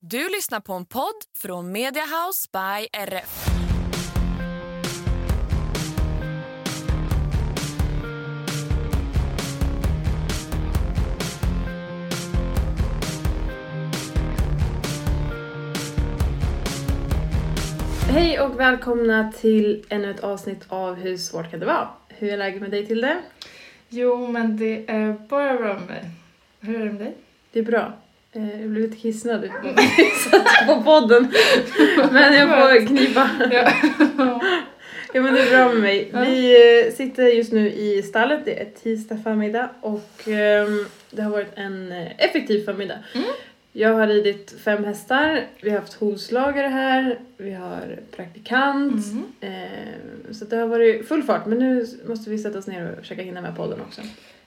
[0.00, 3.46] Du lyssnar på en podd från Mediahouse by RF.
[18.08, 21.88] Hej och välkomna till ännu ett avsnitt av Hur svårt kan det vara?
[22.08, 23.22] Hur är läget med dig Tilde?
[23.88, 26.10] Jo, men det är bara bra med mig.
[26.60, 27.16] Hur är det med dig?
[27.52, 27.92] Det är bra.
[28.36, 29.50] Eh, Jag blev lite kissnödig
[30.66, 31.32] på podden.
[32.12, 33.30] Men jag får knipa.
[33.50, 33.72] Ja.
[35.12, 36.10] Ja men det är bra med mig.
[36.14, 36.54] Vi
[36.86, 41.52] eh, sitter just nu i stallet, det är tisdag förmiddag och ehm, det har varit
[41.54, 42.98] en eh, effektiv förmiddag.
[43.14, 43.26] Mm.
[43.72, 49.06] Jag har ridit fem hästar, vi har haft hovslagare här, vi har praktikant.
[49.06, 49.24] Mm.
[49.40, 52.98] ehm, Så det har varit full fart men nu måste vi sätta oss ner och
[52.98, 54.00] försöka hinna med podden också.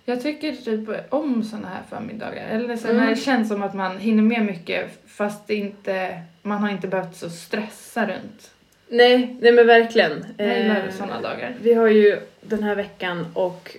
[0.10, 2.48] Jag tycker typ om såna här förmiddagar.
[2.50, 3.02] Eller så Mm.
[3.02, 7.16] när det känns som att man hinner med mycket fast inte, man har inte behövt
[7.16, 8.52] så stressa runt.
[8.90, 10.26] Nej, nej men verkligen.
[10.38, 11.56] Jag gillar Eh, såna dagar.
[11.62, 13.76] Vi har ju den här veckan och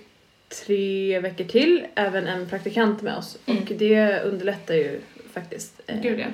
[0.67, 3.63] tre veckor till även en praktikant med oss Mm.
[3.63, 5.01] och det underlättar ju
[5.33, 5.81] faktiskt.
[5.87, 6.27] Eh, Gud, ja.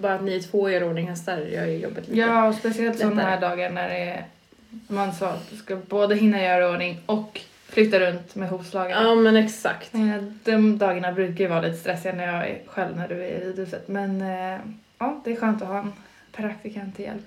[0.00, 2.20] Bara att ni två gör ordning hästar gör ju jobbet lite.
[2.20, 3.14] Ja, speciellt lättare.
[3.14, 4.24] här dagar när det är,
[4.88, 7.40] man sa att du ska både hinna göra ordning och
[7.74, 9.02] flytta runt med hovslagarna.
[9.02, 9.94] Ja men exakt.
[9.94, 13.28] Eh, De dagarna brukar ju vara lite stressiga när jag är själv när du är
[13.28, 13.88] i ridhuset.
[13.88, 14.58] Men eh,
[14.98, 15.92] ja, det är skönt att ha en
[16.32, 17.24] praktikant till hjälp.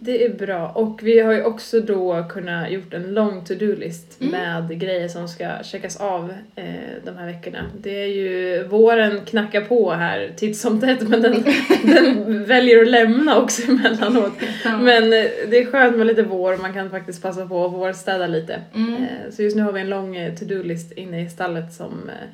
[0.00, 4.32] Det är bra och vi har ju också då kunnat gjort en lång to-do-list Mm.
[4.32, 6.64] med grejer som ska checkas av eh,
[7.04, 7.58] de här veckorna.
[7.80, 11.44] Det är ju, våren knackar på här titt som tätt men den,
[11.84, 14.32] den väljer att lämna också emellanåt.
[14.64, 18.26] Men eh, det är skönt med lite vår, man kan faktiskt passa på att vårstäda
[18.26, 18.60] lite.
[18.74, 18.94] Mm.
[18.94, 22.28] Eh, Så just nu har vi en lång eh, to-do-list inne i stallet som, eh,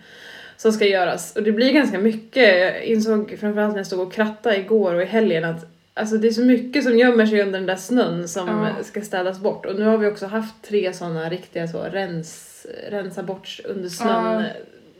[0.56, 1.36] som ska göras.
[1.36, 5.02] Och det blir ganska mycket, jag insåg framförallt när jag stod och krattade igår och
[5.02, 8.28] i helgen att Alltså det är så mycket som gömmer sig under den där snön
[8.28, 8.84] som Ja.
[8.84, 9.66] ska städas bort.
[9.66, 14.42] Och nu har vi också haft tre sådana riktiga så rens, rensa bort under snön
[14.42, 14.48] Ja.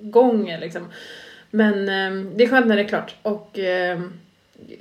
[0.00, 0.88] gånger liksom.
[1.50, 3.14] Men eh, det är skönt när det är klart.
[3.22, 4.00] Och eh,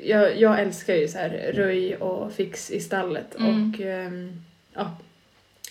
[0.04, 3.36] jag, jag älskar ju så här röj och fix i stallet.
[3.40, 3.70] Mm.
[3.74, 4.32] Och ehm,
[4.74, 4.92] ja,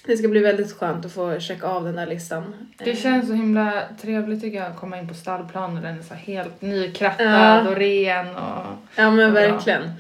[0.06, 2.68] det ska bli väldigt skönt att få checka av den där listan.
[2.78, 5.98] Det Eh, känns så himla trevligt tycker jag att komma in på stallplanen och den
[5.98, 7.68] är så helt nykrattad Ja.
[7.68, 8.66] och ren och...
[8.96, 9.28] Ja men Ja.
[9.30, 9.82] verkligen.
[9.82, 9.90] Eh,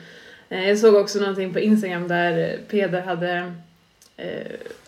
[0.52, 3.52] Jag såg också någonting på Instagram där Peder hade
[4.16, 4.26] eh,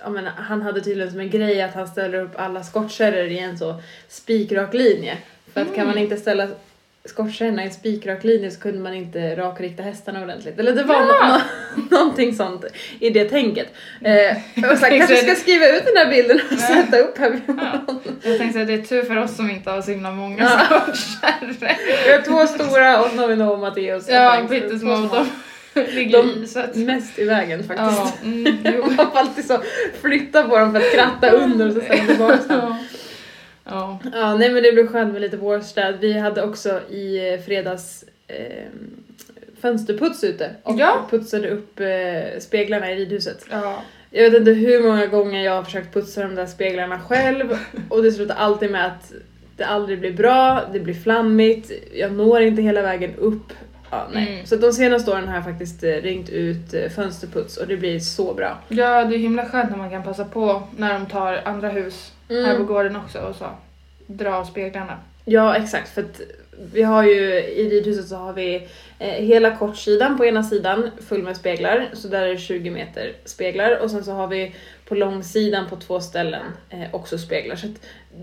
[0.02, 3.38] ja, men han hade tydligen som en grej att han ställer upp alla skottkärror i
[3.38, 5.16] en så spikrak linje.
[5.54, 6.48] För att kan man inte ställa
[7.04, 10.58] skottkärrorna i en spikrak linje så kunde man inte rakrikta hästarna ordentligt.
[10.58, 11.40] Eller det var Ja.
[11.76, 12.64] nå- någonting sånt
[13.00, 13.66] i det tänket.
[14.00, 14.36] Eh,
[14.72, 17.40] och så här, kanske ska skriva ut den här bilden och sätta upp här.
[17.46, 18.00] Ja.
[18.22, 20.80] Jag tänkte att det är tur för oss som inte har så himla många Ja.
[20.80, 21.76] skottkärror.
[22.06, 24.08] Vi har två stora och Novino och Matteus.
[24.08, 25.08] Ja, pyttesmå.
[25.94, 26.76] ligger De i så att...
[26.76, 27.98] mest i vägen faktiskt.
[27.98, 28.56] Ja, mm.
[28.96, 29.62] Man får alltid så
[30.00, 32.58] flytta på dem för att kratta under och så ställa tillbaka dem.
[32.58, 32.78] Ja.
[33.64, 33.98] Ja.
[34.12, 35.94] Ja, nej men det blev skönt med lite vårstäd.
[36.00, 38.64] Vi hade också i eh, fredags eh,
[39.60, 41.06] fönsterputs ute och Ja.
[41.10, 43.46] putsade upp eh, speglarna i ridhuset.
[43.50, 43.82] ja.
[44.14, 47.58] Jag vet inte hur många gånger jag har försökt putsa de där speglarna själv
[47.88, 49.12] och det slutar alltid med att
[49.56, 53.52] det aldrig blir bra, det blir flammigt, jag når inte hela vägen upp.
[53.94, 54.32] Ja, nej.
[54.34, 54.46] Mm.
[54.46, 58.00] Så de senaste åren har jag faktiskt eh, ringt ut eh, fönsterputs och det blir
[58.00, 58.58] så bra.
[58.68, 62.12] Ja, det är himla skönt när man kan passa på när de tar andra hus
[62.28, 62.44] Mm.
[62.44, 63.46] här på gården också och så
[64.06, 64.98] dra av speglarna.
[65.24, 66.20] Ja exakt för att
[66.72, 68.68] vi har ju i ridhuset så har vi
[68.98, 73.12] eh, hela kortsidan på ena sidan full med speglar så där är det 20 meter
[73.24, 74.54] speglar och sen så har vi
[74.88, 77.66] på långsidan på två ställen eh, också speglar så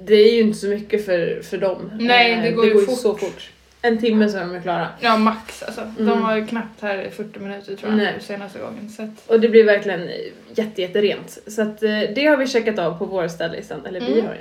[0.06, 1.92] det är ju inte så mycket för, för dem.
[2.00, 3.00] Nej, Eh, det går ju fort.
[3.00, 3.50] så fort.
[3.81, 4.88] En timme så är de ju klara.
[5.00, 5.81] Ja, max alltså.
[5.81, 6.06] Mm.
[6.06, 8.14] De var ju knappt här i 40 minuter tror jag Nej.
[8.22, 8.90] senaste gången.
[8.90, 10.10] Så att, Och det blir verkligen
[10.56, 11.38] jätte, jätterent.
[11.48, 13.86] Så att eh, det har vi checkat av på vår städlistan.
[13.86, 14.26] Eller vi Mm.
[14.26, 14.38] har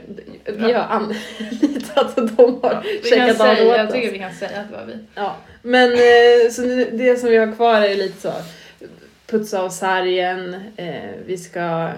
[0.67, 3.93] vi har anlitat att de har ja, vi checkat av säga, åt jag oss.
[3.93, 4.99] tycker vi kan säga att det var vi.
[5.15, 6.63] Ja, men eh, så
[6.93, 8.33] det som vi har kvar är lite så
[9.31, 11.91] putsa av sargen, eh, vi ska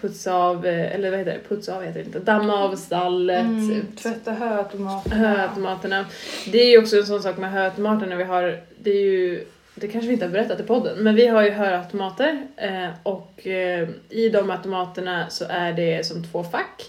[0.00, 3.40] putsa av, eh, eller vad heter det, putsa av heter det inte, damma av stallet,
[3.40, 5.16] Mm, tvätta höautomaterna.
[5.16, 6.06] höautomaterna.
[6.52, 9.44] Det är ju också en sån sak med höautomaterna vi har, det är ju
[9.74, 13.46] det kanske vi inte har berättat i podden, men vi har ju hörautomater eh, och
[13.46, 16.82] eh, i de automaterna så är det som två fack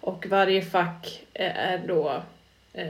[0.00, 2.22] och varje fack eh, är då
[2.72, 2.84] eh,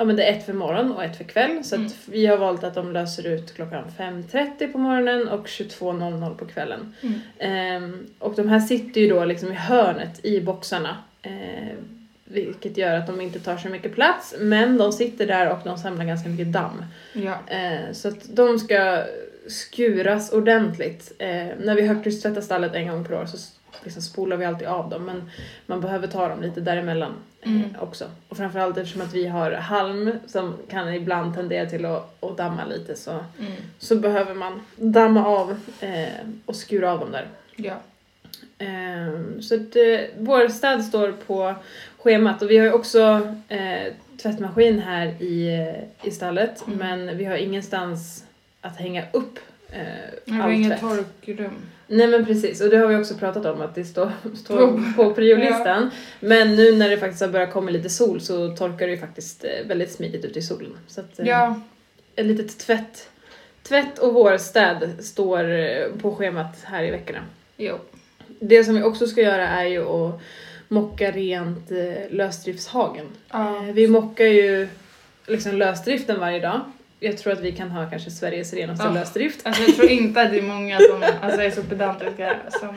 [0.00, 1.90] Ja men det är ett för morgon och ett för kväll så Mm.
[2.06, 6.94] vi har valt att de löser ut klockan 5.30 på morgonen och 22.00 på kvällen.
[7.00, 7.20] Mm.
[7.38, 10.96] Ehm, och de här sitter ju då liksom i hörnet i boxarna.
[11.22, 11.74] Eh,
[12.24, 15.78] vilket gör att de inte tar så mycket plats men de sitter där och de
[15.78, 16.84] samlar ganska mycket damm.
[17.12, 17.38] Ja.
[17.46, 19.02] Eh, så att de ska
[19.48, 21.12] skuras ordentligt.
[21.18, 23.36] Eh, när vi högtryckstvättar stallet en gång per år så
[23.84, 25.30] liksom spolar vi alltid av dem men
[25.66, 27.64] man behöver ta dem lite däremellan Mm.
[27.80, 28.10] också.
[28.28, 32.64] Och framförallt eftersom att vi har halm som kan ibland tendera till att, att damma
[32.64, 33.52] lite så, Mm.
[33.78, 36.08] så behöver man damma av eh,
[36.46, 37.26] och skura av dem där.
[37.56, 37.74] Ja.
[38.58, 41.54] Ehm, så att, eh, vår städ står på
[41.98, 45.48] schemat och vi har ju också eh, tvättmaskin här i,
[46.02, 46.78] eh, i stallet Mm.
[46.78, 48.24] men vi har ingenstans
[48.60, 49.38] att hänga upp
[49.68, 49.82] eh,
[50.24, 50.80] Vi har all inget tvätt.
[50.80, 51.54] torkrum.
[51.92, 55.14] Nej men precis och det har vi också pratat om att det står, står På-
[55.14, 55.90] priolistan.
[56.20, 59.44] Men nu när det faktiskt har börjat komma lite sol så torkar det ju faktiskt
[59.44, 60.76] eh, väldigt smidigt ute i solen.
[60.86, 61.60] Så att, eh, Ja.
[62.16, 63.08] ett litet tvätt,
[63.62, 67.20] tvätt och vårstäd står eh, på schemat här i veckorna.
[67.56, 67.76] Jo.
[68.40, 70.20] Det som vi också ska göra är ju att
[70.68, 71.70] mocka rent
[72.10, 73.06] lösdriftshagen.
[73.30, 73.60] Ja.
[73.74, 74.68] Vi mockar ju
[75.26, 76.60] liksom lösdriften varje dag.
[77.02, 78.92] Jag tror att vi kan ha kanske Sveriges renaste Ja.
[78.94, 79.40] lösdrift.
[79.42, 82.76] Alltså jag tror inte att det är många som alltså, är så pedantiska som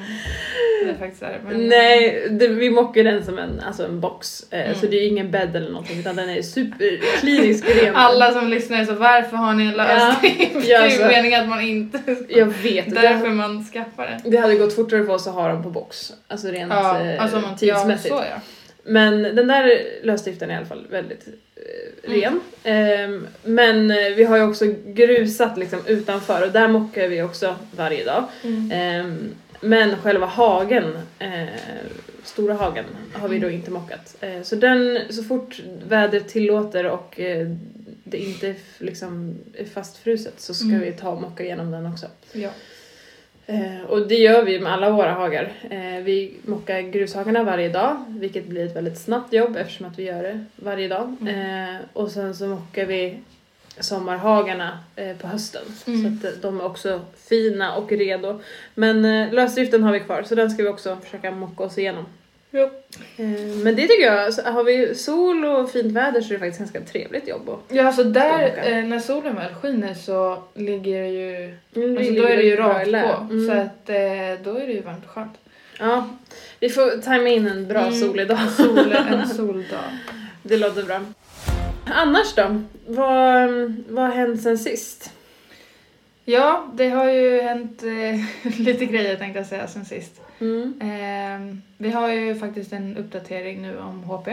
[0.86, 1.40] det faktiskt är.
[1.46, 4.46] Men, Nej, det, vi mockar den som en, alltså en box.
[4.52, 4.75] Eh, Mm.
[4.75, 7.96] Så det är ingen bädd eller någonting utan den är superklinisk ren.
[7.96, 10.68] Alla som lyssnar är så varför har ni en lösdrift?
[10.69, 12.00] Ja, det är ju meningen att man inte.
[12.30, 12.96] Jag vet.
[12.96, 14.31] Därför Det, man skaffar den.
[14.31, 16.14] det hade gått fortare för oss att ha dem på box.
[16.28, 18.16] Alltså rent Ja, eh, alltså man, ja, tidsmässigt.
[18.16, 18.42] så ja.
[18.86, 22.40] Men den där lösdriften är i alla fall väldigt eh, ren.
[22.64, 27.56] Ehm, men eh, vi har ju också grusat liksom utanför och där mockar vi också
[27.78, 28.24] varje dag.
[28.44, 28.72] Mm.
[28.72, 29.30] Ehm,
[29.62, 31.44] men själva hagen, eh,
[32.24, 34.16] stora hagen, har vi då inte mockat.
[34.22, 37.20] Eh, så den, så fort vädret tillåter och
[38.04, 40.82] det inte liksom är fastfruset så ska Mm.
[40.82, 42.06] vi ta och mocka igenom den också.
[42.32, 42.50] Ja.
[43.45, 45.51] Eh, och det gör vi med alla våra hagar.
[45.69, 50.04] Eh, vi mockar grushagarna varje dag, vilket blir ett väldigt snabbt jobb eftersom att vi
[50.04, 51.16] gör det varje dag.
[51.22, 51.75] Mm.
[51.75, 53.19] Eh, och sen så mockar vi
[53.80, 55.63] sommarhagarna eh, på hösten.
[55.88, 56.19] Mm.
[56.22, 58.42] Så att de är också fina och redo.
[58.75, 62.06] Men lösdriften har vi kvar så den ska vi också försöka mocka oss igenom.
[62.56, 62.64] Jo.
[63.18, 66.40] Eh, men det tycker jag, så har vi sol och fint väder så är det
[66.40, 67.50] faktiskt ganska trevligt jobb.
[67.50, 71.58] Och, Ja, alltså där, eh, när solen väl skiner så ligger det ju...
[71.76, 73.28] Mm, Alltså då är det ju rakt på.
[73.34, 73.48] Mm.
[73.48, 75.34] Så att eh, då är det ju varmt och skönt.
[75.80, 76.10] Ja,
[76.60, 77.94] vi får tajma in en bra Mm.
[78.00, 78.52] solig dag.
[78.58, 79.98] Sol, en soldag.
[80.44, 81.00] Det låter bra.
[81.86, 82.62] Annars då?
[82.88, 83.50] Vad,
[83.90, 85.12] vad har hänt sen sist?
[86.25, 90.22] Ja, det har ju hänt eh, lite grejer tänkte jag säga sen sist.
[90.40, 90.80] Mm.
[90.81, 94.28] Eh, vi har ju faktiskt en uppdatering nu om HP.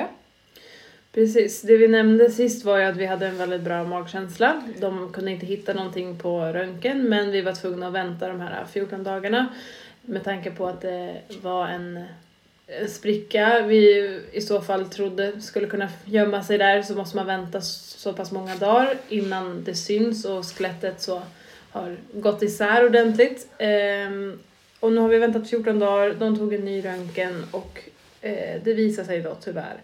[1.13, 4.63] Precis, det vi nämnde sist var ju att vi hade en väldigt bra magkänsla.
[4.81, 8.65] De kunde inte hitta någonting på röntgen men vi var tvungna att vänta de här
[8.73, 9.49] 14 dagarna
[10.03, 12.05] med tanke på att det var en
[12.89, 17.61] spricka vi i så fall trodde skulle kunna gömma sig där så måste man vänta
[17.61, 21.23] så pass många dagar innan det syns och skelettet så
[21.71, 23.49] har gått isär ordentligt.
[23.59, 24.39] Ehm,
[24.81, 27.81] och nu har vi väntat 14 dagar, de tog en ny röntgen och
[28.21, 29.77] eh, det visar sig då tyvärr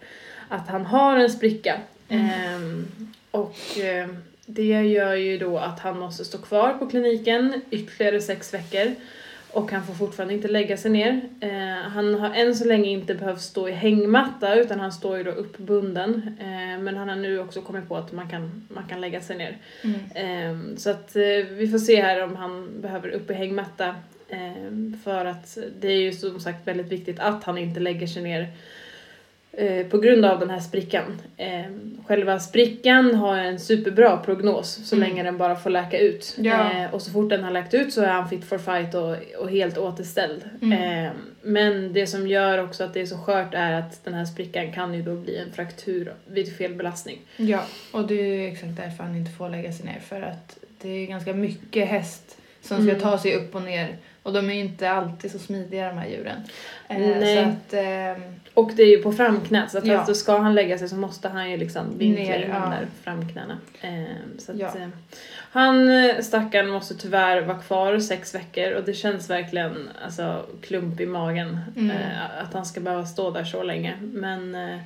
[0.49, 1.81] att han har en spricka.
[2.09, 2.87] Ehm,
[3.31, 4.09] och eh,
[4.47, 8.95] det gör ju då att han måste stå kvar på kliniken ytterligare sex veckor.
[9.57, 11.21] Och han får fortfarande inte lägga sig ner.
[11.41, 15.23] Eh, han har än så länge inte behövt stå i hängmatta utan han står ju
[15.23, 16.37] då uppbunden.
[16.41, 19.39] Eh, men han har nu också kommit på att man kan, man kan lägga sig
[19.39, 19.59] ner.
[19.85, 20.01] Mm.
[20.15, 23.95] Ehm, så att eh, vi får se här om han behöver upp i hängmatta.
[24.29, 28.23] Ehm, för att det är ju som sagt väldigt viktigt att han inte lägger sig
[28.23, 28.49] ner eh,
[29.91, 31.21] på grund av den här sprickan.
[31.37, 35.09] Ehm, själva sprickan har en superbra prognos så Mm.
[35.09, 36.35] länge den bara får läka ut.
[36.39, 36.71] Ja.
[36.71, 39.17] Ehm, och så fort den har läkt ut så är han fit for fight och,
[39.43, 40.45] och helt återställd.
[40.63, 41.13] Mm.
[41.43, 44.73] Men det som gör också att det är så skört är att den här sprickan
[44.73, 47.19] kan ju då bli en fraktur vid fel belastning.
[47.37, 47.61] Ja,
[47.93, 50.01] och det är exakt därför han inte får lägga sig ner.
[50.01, 53.03] För att det är ganska mycket häst som ska Mm.
[53.03, 53.97] ta sig upp och ner.
[54.27, 56.43] Och de är ju inte alltid så smidiga de här djuren.
[56.89, 57.39] Eh, Nej.
[57.39, 58.23] Att, ehm,
[58.55, 59.99] Och det är ju på framknät så att Ja.
[59.99, 62.61] alltså, ska han lägga sig så måste han ju liksom vinkla Ner, in ja.
[62.61, 63.59] de där framknäna.
[63.81, 64.05] Eh,
[64.39, 64.67] så att, Ja.
[64.67, 64.89] eh,
[65.51, 71.01] han, eh, stackaren, måste tyvärr vara kvar sex veckor och det känns verkligen alltså, klump
[71.01, 71.91] i magen Mm.
[71.91, 73.95] eh, att han ska behöva stå där så länge.
[74.01, 74.79] Men eh,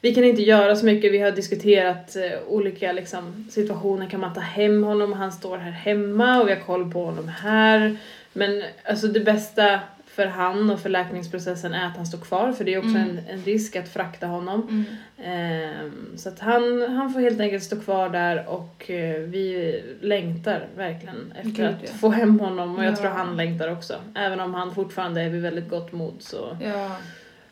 [0.00, 1.12] vi kan inte göra så mycket.
[1.12, 4.06] Vi har diskuterat eh, olika liksom, situationer.
[4.06, 5.12] Kan man ta hem honom?
[5.12, 7.96] Han står här hemma och vi har koll på honom här.
[8.32, 12.64] Men alltså det bästa för han och för läkningsprocessen är att han står kvar för
[12.64, 13.08] det är också Mm.
[13.18, 14.62] en, en risk att frakta honom.
[14.68, 14.84] mm.
[15.24, 20.66] Ehm, så att han, han får helt enkelt stå kvar där och eh, vi längtar
[20.76, 21.88] verkligen efter Gud, att ja.
[22.00, 22.96] få hem honom och jag Ja.
[22.96, 23.94] tror han längtar också.
[24.14, 26.96] Även om han fortfarande är vid väldigt gott mod så, Ja.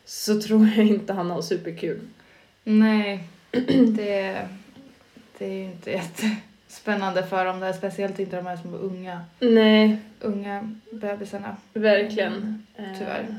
[0.05, 1.99] så tror jag inte han har superkul.
[2.63, 4.47] Nej, det,
[5.37, 5.91] det är ju inte
[6.71, 7.73] jättespännande för dem där.
[7.73, 11.55] Speciellt inte de här små unga, Nej, unga bebisarna.
[11.73, 12.63] verkligen.
[12.77, 13.19] Mm, tyvärr.
[13.29, 13.35] Eh,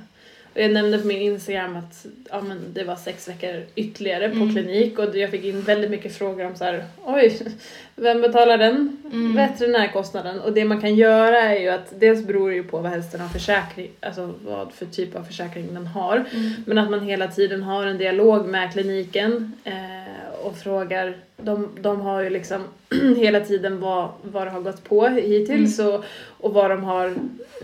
[0.55, 4.37] och jag nämnde på min Instagram att ja, men det var sex veckor ytterligare på
[4.37, 4.51] Mm.
[4.55, 7.39] klinik och jag fick in väldigt mycket frågor om så här, oj,
[7.97, 9.37] vem betalar den Mm.
[9.37, 10.41] veterinärkostnaden?
[10.41, 13.21] Och det man kan göra är ju att dels beror det ju på vad hästen
[13.21, 16.17] har försäkring, alltså vad för typ av försäkring den har.
[16.17, 16.51] Mm.
[16.67, 22.01] Men att man hela tiden har en dialog med kliniken eh, och frågar, de, de
[22.01, 22.63] har ju liksom
[23.17, 26.05] hela tiden vad, vad det har gått på hittills och,
[26.41, 27.15] och vad de har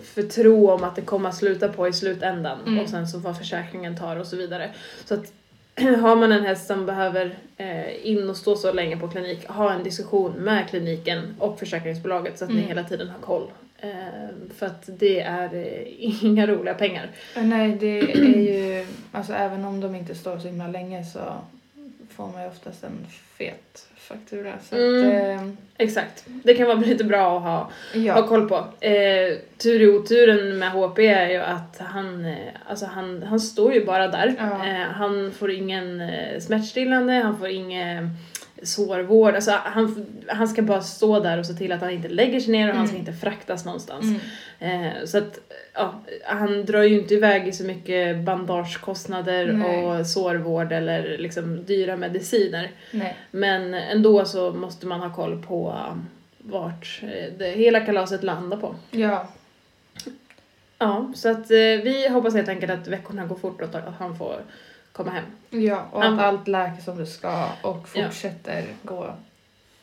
[0.03, 2.79] för tro om att det kommer att sluta på i slutändan Mm.
[2.79, 4.71] och sen så vad försäkringen tar och så vidare.
[5.05, 5.33] Så att
[6.01, 9.73] har man en häst som behöver eh, in och stå så länge på klinik, ha
[9.73, 12.69] en diskussion med kliniken och försäkringsbolaget så att ni Mm.
[12.69, 13.47] hela tiden har koll.
[13.81, 13.89] Eh,
[14.57, 17.11] för att det är eh, inga roliga pengar.
[17.37, 21.21] Nej, det är ju, alltså även om de inte står så himla länge så
[22.19, 23.07] får man ju oftast en
[23.39, 24.53] fet faktura.
[24.69, 25.07] Så Mm.
[25.37, 26.25] att, eh, Exakt.
[26.45, 28.27] Det kan vara lite bra att ha, ha ja.
[28.27, 28.57] koll på.
[28.87, 32.37] Eh, tur i oturen med HP är ju att han, eh,
[32.69, 34.35] alltså han, han står ju bara där.
[34.39, 34.67] Ja.
[34.67, 38.11] Eh, han får ingen eh, smärtstillande, han får ingen
[38.63, 39.35] sårvård.
[39.35, 42.53] Alltså han, han ska bara stå där och se till att han inte lägger sig
[42.53, 43.09] ner och han ska Mm.
[43.09, 44.05] inte fraktas någonstans.
[44.61, 44.87] Mm.
[44.87, 45.39] Eh, så att
[45.75, 49.85] ja, han drar ju inte iväg i så mycket bandagekostnader Nej.
[49.85, 52.71] och sårvård eller liksom dyra mediciner.
[52.91, 53.17] Nej.
[53.31, 56.07] Men ändå så måste man ha koll på um,
[56.39, 58.75] vart eh, det, hela kalaset landar på.
[58.91, 59.29] Ja.
[60.79, 64.19] Ja, så att eh, vi hoppas helt enkelt att veckorna går fort och att han
[64.19, 64.37] får
[64.93, 65.25] komma hem.
[65.51, 68.05] Ja, och att allt läker som det ska och Ja.
[68.05, 69.15] fortsätter gå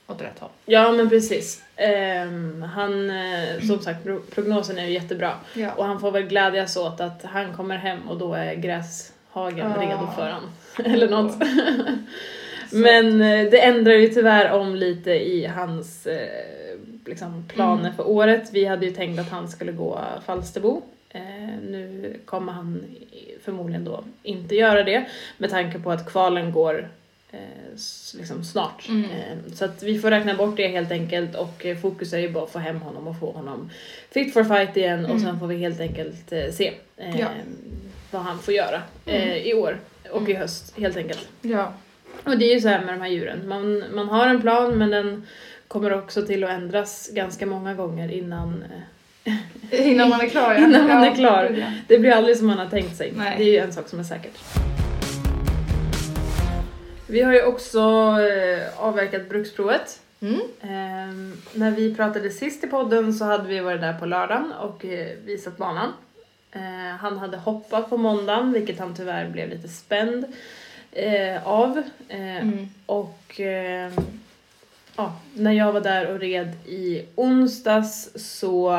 [0.07, 0.49] åt rätt håll.
[0.65, 1.63] Ja, men precis.
[1.75, 5.33] Ehm, han, eh, som sagt, pro- prognosen är ju jättebra.
[5.53, 5.71] Ja.
[5.71, 9.81] Och han får väl glädjas åt att han kommer hem och då är gräshagen Ja.
[9.81, 10.43] redo för han.
[10.93, 11.35] Eller något.
[12.71, 17.95] Men eh, det ändrar ju tyvärr om lite i hans eh, liksom, planer Mm.
[17.95, 18.49] för året.
[18.53, 20.81] Vi hade ju tänkt att han skulle gå Falsterbo.
[21.09, 21.21] Eh,
[21.69, 22.83] nu kommer han
[23.45, 25.05] förmodligen då inte göra det
[25.37, 26.89] med tanke på att kvalen går
[27.31, 27.39] eh,
[28.17, 28.87] liksom snart.
[28.89, 29.03] Mm.
[29.03, 32.29] Eh, så att vi får räkna bort det helt enkelt och eh, fokus är ju
[32.29, 33.69] bara att få hem honom och få honom
[34.11, 35.23] fit for fight igen och Mm.
[35.23, 37.27] sen får vi helt enkelt eh, se eh, Ja.
[38.11, 39.37] vad han får göra eh, Mm.
[39.37, 39.79] i år
[40.11, 40.37] och i Mm.
[40.41, 41.27] höst helt enkelt.
[41.41, 41.73] Ja.
[42.23, 43.47] Och det är ju så här med de här djuren.
[43.47, 45.27] Man, man har en plan men den
[45.67, 48.63] kommer också till att ändras ganska många gånger innan
[49.71, 50.57] Innan man är klar ja.
[50.57, 51.73] Innan man är klar.
[51.87, 53.13] det blir aldrig som man har tänkt sig.
[53.15, 53.35] Nej.
[53.37, 54.33] Det är ju en sak som är säkert.
[57.07, 57.79] Vi har ju också
[58.21, 59.99] eh, avverkat bruksprovet.
[60.21, 60.41] Mm.
[60.61, 64.85] Ehm, när vi pratade sist i podden så hade vi varit där på lördagen och
[64.85, 65.93] eh, visat banan.
[66.51, 70.25] Eh, han hade hoppat på måndagen vilket han tyvärr blev lite spänd
[70.91, 71.83] eh, av.
[72.09, 72.69] Eh, Mm.
[72.85, 73.91] och eh,
[74.95, 78.71] ja, när jag var där och red i onsdags så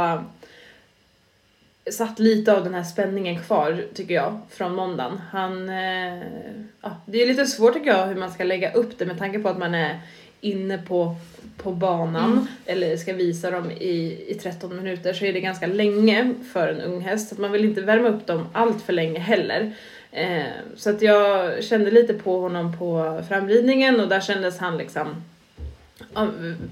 [1.92, 5.20] satt lite av den här spänningen kvar tycker jag från måndagen.
[5.30, 6.22] Han, eh,
[6.82, 9.38] ja, det är lite svårt tycker jag hur man ska lägga upp det med tanke
[9.38, 10.00] på att man är
[10.40, 11.16] inne på,
[11.56, 12.46] på banan Mm.
[12.66, 16.80] eller ska visa dem i, i 13 minuter så är det ganska länge för en
[16.80, 17.28] ung häst.
[17.36, 19.72] Så man vill inte värma upp dem allt för länge heller.
[20.12, 20.44] Eh,
[20.76, 25.06] så att jag kände lite på honom på framridningen och där kändes han liksom,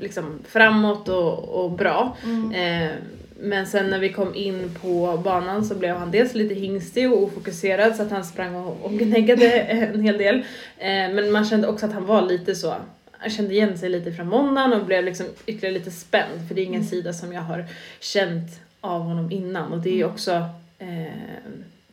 [0.00, 2.16] liksom framåt och, och bra.
[2.24, 2.52] Mm.
[2.52, 2.92] Eh,
[3.40, 7.22] men sen när vi kom in på banan så blev han dels lite hingstig och
[7.22, 10.34] ofokuserad så att han sprang och, och gneggade en hel del.
[10.78, 12.74] Eh, men man kände också att han var lite så,
[13.12, 16.60] han kände igen sig lite från måndagen och blev liksom ytterligare lite spänd för det
[16.60, 16.90] är ingen Mm.
[16.90, 17.64] sida som jag har
[18.00, 18.50] känt
[18.80, 20.10] av honom innan och det är Mm.
[20.10, 20.32] också
[20.78, 21.12] eh,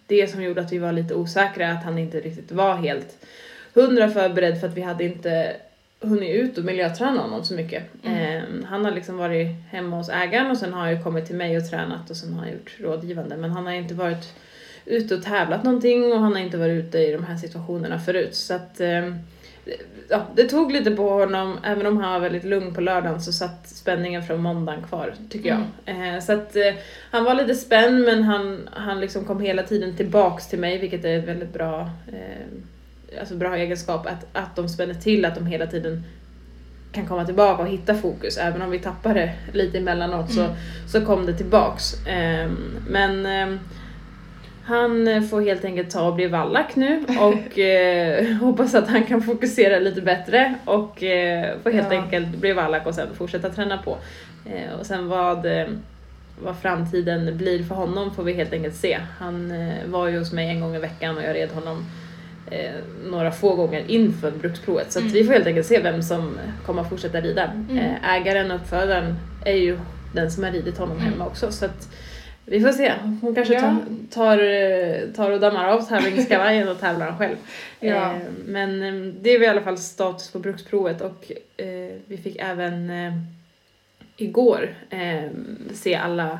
[0.08, 3.26] det som gjorde att vi var lite osäkra att han inte riktigt var helt
[3.74, 5.56] hundra förberedd för att vi hade inte
[6.02, 7.84] hunnit ut och miljöträna honom så mycket.
[8.04, 8.38] Mm.
[8.38, 11.36] Eh, han har liksom varit hemma hos ägaren och sen har han ju kommit till
[11.36, 13.38] mig och tränat och sen har han gjort rådgivande.
[13.38, 14.34] Men han har inte varit
[14.86, 18.36] ute och tävlat någonting och han har inte varit ute i de här situationerna förut.
[18.36, 19.14] Så att eh,
[20.10, 23.34] ja, det tog lite på honom, även om han var väldigt lugn på lördagen så
[23.34, 25.62] satt spänningen från måndagen kvar, tycker jag.
[25.86, 26.74] Eh, så att eh,
[27.12, 31.06] han var lite spänd men han, han liksom kom hela tiden tillbaks till mig, vilket
[31.06, 32.48] är ett väldigt bra, eh,
[33.20, 36.04] alltså bra egenskap, att, att de spänner till, att de hela tiden
[36.92, 38.38] kan komma tillbaka och hitta fokus.
[38.38, 40.48] Även om vi tappar det lite emellanåt så,
[40.88, 42.08] så kom det tillbaks.
[42.08, 42.50] Eh,
[42.90, 43.58] men eh,
[44.64, 49.22] han får helt enkelt ta och bli vallack nu och eh, hoppas att han kan
[49.22, 52.02] fokusera lite bättre och eh, får helt Ja.
[52.02, 53.98] enkelt bli vallack och sen fortsätta träna på.
[54.46, 55.68] Eh, och sen vad, eh,
[56.44, 58.98] vad framtiden blir för honom får vi helt enkelt se.
[59.20, 61.86] Han eh, var ju hos mig en gång i veckan och jag red honom
[62.52, 62.72] eh,
[63.06, 64.92] några få gånger inför bruksprovet.
[64.92, 67.44] Så att vi får helt enkelt se vem som kommer att fortsätta rida.
[67.72, 69.80] Eh, ägaren och uppfödaren är ju
[70.14, 71.52] den som har ridit honom hemma också.
[71.52, 71.88] Så att
[72.46, 72.94] vi får se.
[73.22, 73.60] Hon kanske Ja.
[73.62, 73.78] tar,
[74.12, 77.36] tar, eh, tar och dammar av tävlingskavajen och tävlar själv.
[77.80, 78.12] Ja.
[78.14, 82.18] Eh, men eh, det är väl i alla fall status på bruksprovet och eh, vi
[82.18, 83.14] fick även eh,
[84.18, 85.30] igår eh,
[85.74, 86.40] se alla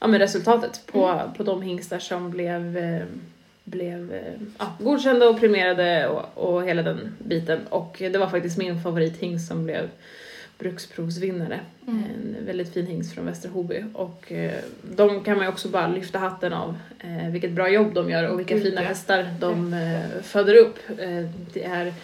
[0.00, 1.34] ja, men resultatet på, Mm.
[1.34, 3.02] på de hingstar som blev, eh,
[3.64, 7.60] blev eh, ja, godkända och premierade och, och hela den biten.
[7.68, 9.88] Och det var faktiskt min favorithingst som blev
[10.58, 11.60] bruksprovsvinnare.
[11.86, 12.04] Mm.
[12.04, 13.84] En väldigt fin hingst från Västra Hoby.
[13.92, 16.76] Och eh, de kan man ju också bara lyfta hatten av.
[17.00, 20.78] Eh, vilket bra jobb de gör och vilka fina hästar de eh, föder upp.
[20.98, 21.94] Eh, det är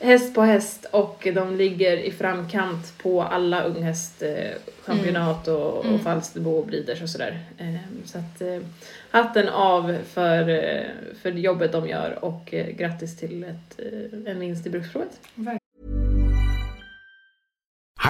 [0.00, 5.94] häst på häst och de ligger i framkant på alla unghästchampionat och, Mm.
[5.94, 7.44] och Falsterbo och Breeders och sådär.
[7.58, 7.74] Eh,
[8.04, 8.58] så att eh,
[9.10, 10.84] hatten av för, eh,
[11.22, 13.80] för jobbet de gör och eh, grattis till ett,
[14.26, 15.20] en vinst i bruksprovet.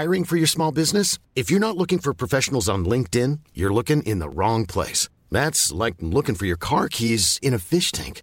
[0.02, 1.19] Hiring for your small business?
[1.35, 5.09] If you're not looking for professionals on LinkedIn, you're looking in the wrong place.
[5.31, 8.23] That's like looking for your car keys in a fish tank.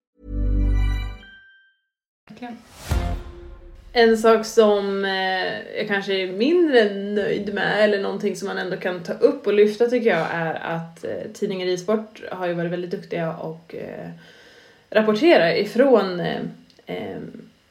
[2.29, 2.57] Verkligen.
[3.93, 8.77] En sak som eh, jag kanske är mindre nöjd med, eller någonting som man ändå
[8.77, 12.71] kan ta upp och lyfta tycker jag, är att eh, tidningen Ridsport har ju varit
[12.71, 14.09] väldigt duktiga och eh,
[14.89, 16.39] rapportera ifrån eh,
[16.85, 17.17] eh,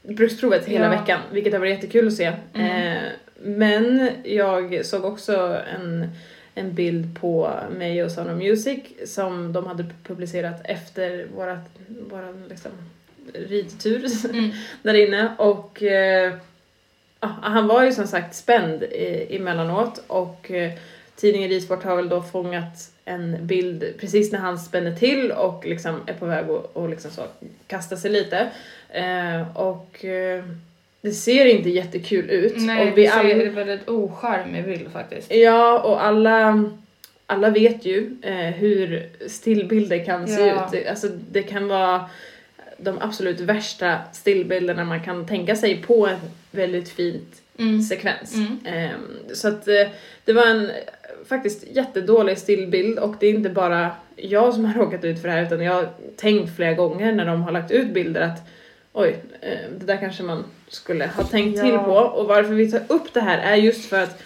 [0.02, 1.00] bruksprovet hela Ja.
[1.00, 2.26] veckan, vilket har varit jättekul att se.
[2.54, 3.02] Eh,
[3.42, 6.08] men jag såg också en,
[6.54, 11.68] en bild på mig och Sound Music som de hade publicerat efter vårat,
[12.10, 12.70] våran liksom,
[13.34, 14.06] ridtur
[14.82, 16.32] där inne och eh,
[17.20, 20.72] han var ju som sagt spänd i, emellanåt och eh,
[21.16, 26.00] tidningen Ridsport har väl då fångat en bild precis när han spänner till och liksom
[26.06, 27.22] är på väg att och liksom så
[27.66, 28.48] kasta sig lite.
[28.88, 30.44] Eh, och eh,
[31.00, 32.54] det ser inte jättekul ut.
[32.56, 35.34] Nej, och vi det ser en väldigt ocharmig bild faktiskt.
[35.34, 36.64] Ja, och alla,
[37.26, 40.70] alla vet ju eh, hur stillbilder kan se Ja.
[40.72, 40.86] ut.
[40.86, 42.04] Alltså, det kan vara
[42.82, 46.18] de absolut värsta stillbilderna man kan tänka sig på en
[46.50, 47.82] väldigt fint Mm.
[47.82, 48.34] sekvens.
[48.64, 49.88] Ehm, så att eh,
[50.24, 50.70] det var en
[51.28, 55.34] faktiskt jättedålig stillbild och det är inte bara jag som har råkat ut för det
[55.34, 58.40] här utan jag har tänkt flera gånger när de har lagt ut bilder att
[58.92, 61.62] oj, eh, det där kanske man skulle ha tänkt Ja.
[61.64, 64.22] till på och varför vi tar upp det här är just för att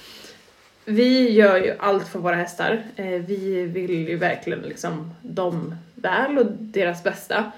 [0.85, 2.83] vi gör ju allt för våra hästar.
[2.97, 7.53] Eh, vi vill ju verkligen liksom dem väl och deras bästa.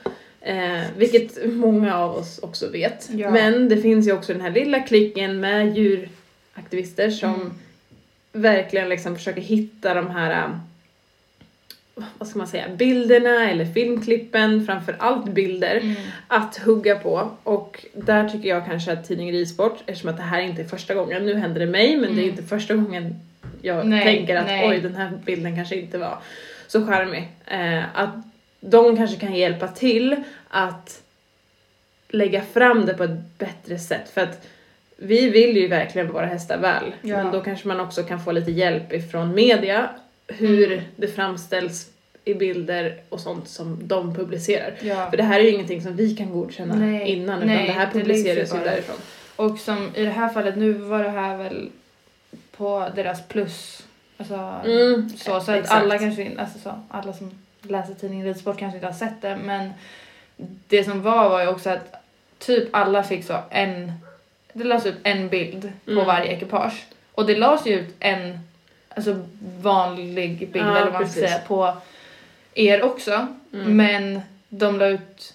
[0.46, 3.08] Eh, vilket många av oss också vet.
[3.12, 3.30] Ja.
[3.30, 7.52] Men det finns ju också den här lilla klicken med djuraktivister som Mm.
[8.32, 10.50] verkligen liksom försöker hitta de här eh,
[12.18, 15.94] vad ska man säga, bilderna eller filmklippen, framför allt bilder, Mm.
[16.28, 17.30] att hugga på.
[17.42, 20.94] Och där tycker jag kanske att tidningen Ridsport, eftersom att det här inte är första
[20.94, 23.14] gången, nu händer det mig, men det är inte första gången
[23.62, 24.68] jag Nej, tänker att nej.
[24.68, 26.18] oj den här bilden kanske inte var
[26.66, 27.28] så charmig.
[27.46, 28.14] Eh, att
[28.66, 30.16] de kanske kan hjälpa till
[30.48, 31.02] att
[32.08, 34.46] lägga fram det på ett bättre sätt för att
[34.96, 37.16] vi vill ju verkligen våra hästar väl Ja.
[37.22, 39.90] men då kanske man också kan få lite hjälp ifrån media
[40.26, 40.84] hur Mm.
[40.96, 41.90] det framställs
[42.24, 44.74] i bilder och sånt som de publicerar.
[44.80, 45.10] Ja.
[45.10, 47.72] För det här är ju ingenting som vi kan godkänna Nej, innan utan nej, det
[47.72, 48.96] här det ju publiceras ju därifrån.
[49.36, 51.70] Och som i det här fallet, nu var det här väl
[52.56, 53.82] på deras plus.
[54.16, 57.30] Alltså, Mm, så, så att alla kanske alltså så, alla som
[57.70, 59.70] läser tidningen Ridsport kanske inte har sett det men
[60.68, 61.94] det som var var ju också att
[62.38, 63.92] typ alla fick så en,
[64.52, 66.06] det lades ut en bild på Mm.
[66.06, 68.38] varje ekipage och det lades ju ut en
[68.94, 69.16] alltså
[69.60, 71.76] vanlig bild Ja, eller vad man ska säga på
[72.54, 73.76] er också Mm.
[73.76, 75.32] men de la ut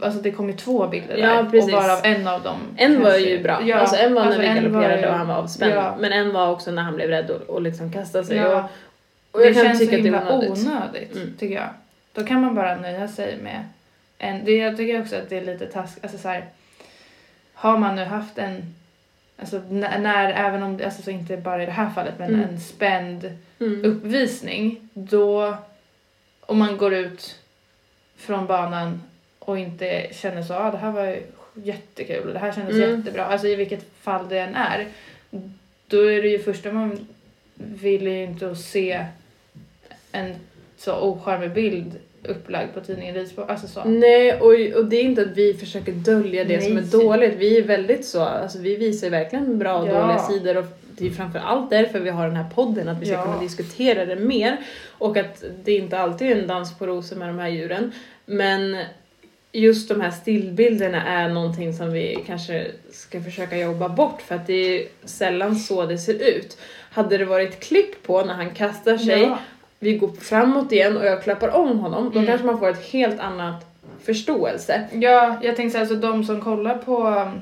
[0.00, 1.74] Alltså det kom ju två bilder Ja, där precis.
[1.74, 3.60] och varav en av dem En var ju bra.
[3.64, 5.72] Ja, alltså en var när alltså vi en galopperade ju- och han var avspänd.
[5.74, 5.96] Ja.
[6.00, 8.46] Men en var också när han blev rädd och, och liksom kastade sig.
[8.46, 8.62] Och,
[9.32, 10.66] och det känns tycka så att det himla onödigt.
[10.66, 11.36] onödigt, Mm.
[11.38, 11.68] tycker jag.
[12.12, 13.64] Då kan man bara nöja sig med
[14.18, 14.44] en...
[14.44, 16.04] Det, jag tycker också att det är lite taskigt.
[16.04, 16.44] Alltså så här,
[17.54, 18.74] har man nu haft en...
[19.38, 22.48] Alltså när, när även om, alltså så inte bara i det här fallet, men Mm.
[22.48, 23.84] en spänd Mm.
[23.84, 25.56] uppvisning, då...
[26.40, 27.36] Om man går ut
[28.16, 29.02] från banan
[29.38, 31.22] och inte känner så, ah, det här var ju
[31.54, 32.98] jättekul, det här kändes Mm.
[32.98, 34.86] jättebra, alltså i vilket fall det än är,
[35.86, 37.06] då är det ju första man
[37.54, 39.06] vill ju inte att se
[40.12, 40.34] en
[40.78, 41.92] så ocharmig bild
[42.24, 43.84] upplagd på tidningen Ridsport, alltså så.
[43.84, 46.90] Nej, och, och det är inte att vi försöker dölja det som är Nej.
[46.90, 47.34] dåligt.
[47.38, 50.00] Vi är väldigt så, alltså vi visar verkligen bra och Ja.
[50.00, 50.64] dåliga sidor och
[50.98, 53.22] det är framför allt därför vi har den här podden, att vi ska Ja.
[53.24, 54.56] kunna diskutera det mer.
[54.98, 57.92] Och att det inte alltid är en dans på rosor med de här djuren.
[58.26, 58.76] Men
[59.52, 64.46] just de här stillbilderna är någonting som vi kanske ska försöka jobba bort för att
[64.46, 66.58] det är sällan så det ser ut.
[66.90, 69.38] Hade det varit klipp på när han kastar sig, Ja.
[69.82, 72.26] Vi går framåt igen och jag klappar om honom, då Mm.
[72.26, 73.66] kanske man får ett helt annat
[74.04, 74.86] förståelse.
[74.92, 77.40] Ja, jag tänkte säga alltså de som kollar på um,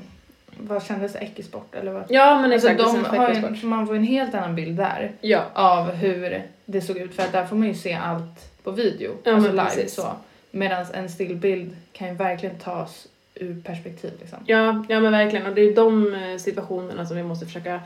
[0.57, 2.03] vad kändes Ekisport eller vad?
[2.09, 5.11] Ja men Alltså exakt, de Svensk har ju, man får en helt annan bild där
[5.21, 5.41] Ja.
[5.53, 9.11] av hur det såg ut för att där får man ju se allt på video,
[9.23, 9.93] Ja, alltså live precis.
[9.93, 10.07] så.
[10.51, 14.39] Medan en stillbild kan ju verkligen tas ur perspektiv liksom.
[14.45, 17.79] Ja, ja men verkligen och det är de eh, situationerna som vi måste försöka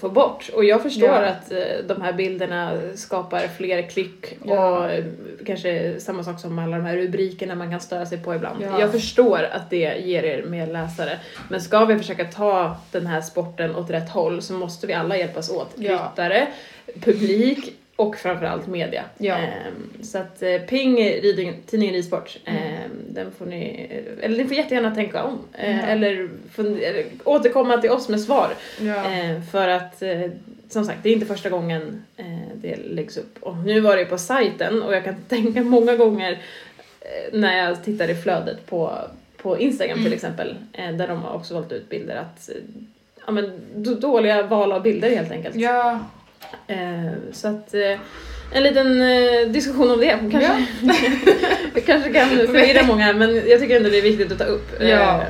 [0.00, 0.50] få bort.
[0.54, 1.24] Och jag förstår Ja.
[1.26, 4.78] att eh, de här bilderna skapar fler klick Ja.
[4.78, 5.04] och eh,
[5.46, 8.62] kanske samma sak som alla de här rubrikerna man kan störa sig på ibland.
[8.62, 8.80] Ja.
[8.80, 11.18] Jag förstår att det ger er mer läsare.
[11.48, 15.16] Men ska vi försöka ta den här sporten åt rätt håll så måste vi alla
[15.16, 15.68] hjälpas åt.
[15.76, 16.46] Ryttare,
[17.00, 19.04] publik och framförallt media.
[19.18, 19.34] Ja.
[19.36, 22.62] Ehm, så att eh, ping riding, tidningen Ridsport, Mm.
[22.62, 23.86] ehm, den får ni,
[24.20, 25.38] eller ni får jättegärna tänka om.
[25.52, 25.60] Ja.
[25.64, 28.50] eller, eller återkomma till oss med svar.
[28.80, 29.04] Ja.
[29.52, 30.20] För att eh,
[30.68, 33.36] som sagt, det är inte första gången eh, det läggs upp.
[33.40, 36.38] Och nu var det på sajten och jag kan tänka många gånger
[37.32, 38.98] när jag tittar i flödet på,
[39.36, 40.04] på Instagram Mm.
[40.04, 42.50] till exempel, där de har också valt ut bilder att
[43.26, 43.60] Ja men
[44.00, 45.56] dåliga val av bilder helt enkelt.
[45.56, 45.98] ja.
[46.66, 47.98] Eh, så att eh,
[48.52, 50.66] en liten eh, diskussion om det kanske,
[51.74, 54.82] det kanske kan förvirra många men jag tycker ändå det är viktigt att ta upp.
[54.82, 55.22] Ja.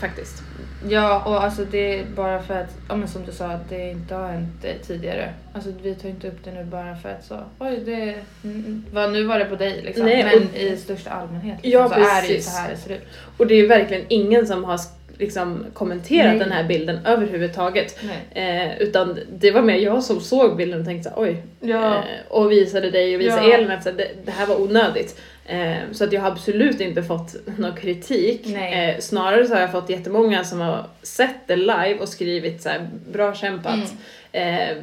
[0.00, 0.42] faktiskt.
[0.88, 3.90] Ja, och alltså det är bara för att, ja men som du sa, att det
[3.90, 5.32] inte har hänt tidigare.
[5.52, 9.12] Alltså vi tar inte upp det nu bara för att så, oj det, mm, vad,
[9.12, 10.06] nu var det på dig liksom.
[10.06, 12.52] Nej, men i största allmänhet liksom, Ja, så är det ju precis.
[12.52, 13.02] så här det ser ut.
[13.36, 14.80] Och det är verkligen ingen som har
[15.18, 16.38] liksom kommenterat Nej.
[16.38, 17.98] den här bilden överhuvudtaget.
[18.34, 21.42] Eh, utan det var mer jag som såg bilden och tänkte så här, oj.
[21.60, 21.94] Ja.
[21.94, 23.54] Eh, och visade dig och visade Ja.
[23.54, 25.20] Elin att så det, det här var onödigt.
[25.46, 28.46] Eh, så att jag har absolut inte fått någon kritik.
[28.46, 32.68] Eh, snarare så har jag fått jättemånga som har sett det live och skrivit så
[32.68, 33.92] här, bra kämpat.
[34.32, 34.68] Mm.
[34.70, 34.76] Eh,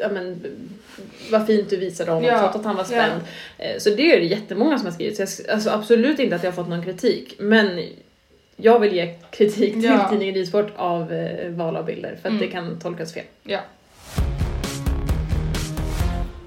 [0.00, 0.40] ja, men,
[1.30, 2.38] vad fint du visade honom Ja.
[2.38, 3.22] trots att han var spänd.
[3.58, 5.16] Eh, så det är det jättemånga som har skrivit.
[5.16, 7.34] Så jag, alltså absolut inte att jag har fått någon kritik.
[7.38, 7.82] Men
[8.60, 10.08] jag vill ge kritik till Ja.
[10.10, 12.38] tidningen Ridsport av eh, val av bilder för att Mm.
[12.40, 13.24] det kan tolkas fel.
[13.42, 13.60] Ja.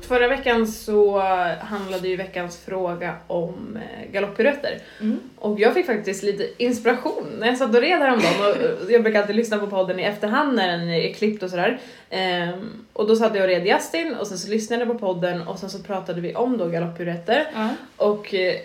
[0.01, 1.19] Förra veckan så
[1.59, 4.79] handlade ju veckans fråga om eh, galopppiruetter.
[5.01, 5.19] Mm.
[5.35, 8.33] Och jag fick faktiskt lite inspiration när jag satt och red häromdagen.
[8.41, 11.49] Och och jag brukar alltid lyssna på podden i efterhand när den är klippt och
[11.49, 11.79] sådär.
[12.09, 15.41] Ehm, och då satt jag och red Justin och sen så lyssnade jag på podden
[15.47, 17.47] och sen så pratade vi om då galopppiruetter.
[17.55, 17.69] Ja.
[17.97, 18.55] Och eh,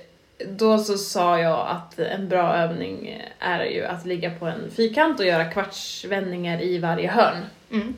[0.49, 5.21] då så sa jag att en bra övning är ju att ligga på en fyrkant
[5.21, 7.37] och göra kvartsvändningar i varje hörn.
[7.73, 7.95] Mm.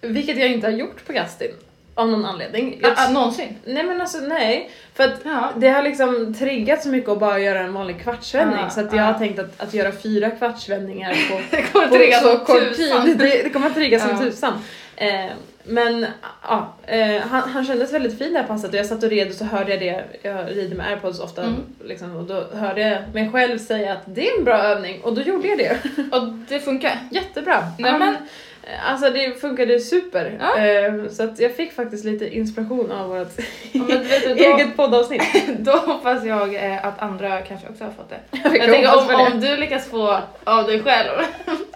[0.00, 1.50] Vilket jag inte har gjort på Justin.
[1.94, 2.78] Av någon anledning.
[2.82, 3.56] Jag, Ah, ah, någonsin?
[3.64, 4.70] nej men alltså nej.
[4.94, 5.52] För att Ja.
[5.56, 8.64] det har liksom triggat så mycket att bara göra en vanlig kvartsvändning.
[8.64, 9.12] Ah, så att jag ah.
[9.12, 13.18] har tänkt att, att göra fyra kvartsvändningar på, Det kommer på så kort tid.
[13.18, 14.18] Det, det kommer att trigga som Ja.
[14.18, 14.52] tusan.
[14.96, 15.26] Eh,
[15.68, 16.06] men
[16.42, 19.28] ja, eh, han, han kändes väldigt fin det här passet och jag satt och red
[19.28, 21.54] och så hörde jag det, jag rider med airpods ofta Mm.
[21.84, 25.14] liksom, och då hörde jag mig själv säga att det är en bra övning och
[25.14, 25.76] då gjorde jag det.
[26.16, 26.98] Och det funkar.
[27.10, 27.64] Jättebra.
[27.78, 30.38] Nej, Han, men- eh, Alltså det funkade super.
[30.40, 30.58] Ja.
[30.58, 33.28] Eh, så att jag fick faktiskt lite inspiration av vårt
[33.72, 33.94] Ja, du,
[34.34, 35.22] då- eget poddavsnitt.
[35.58, 38.16] Då hoppas jag eh, att andra kanske också har fått det.
[38.44, 41.10] Jag Jag tänker om, om du lyckas få av dig själv,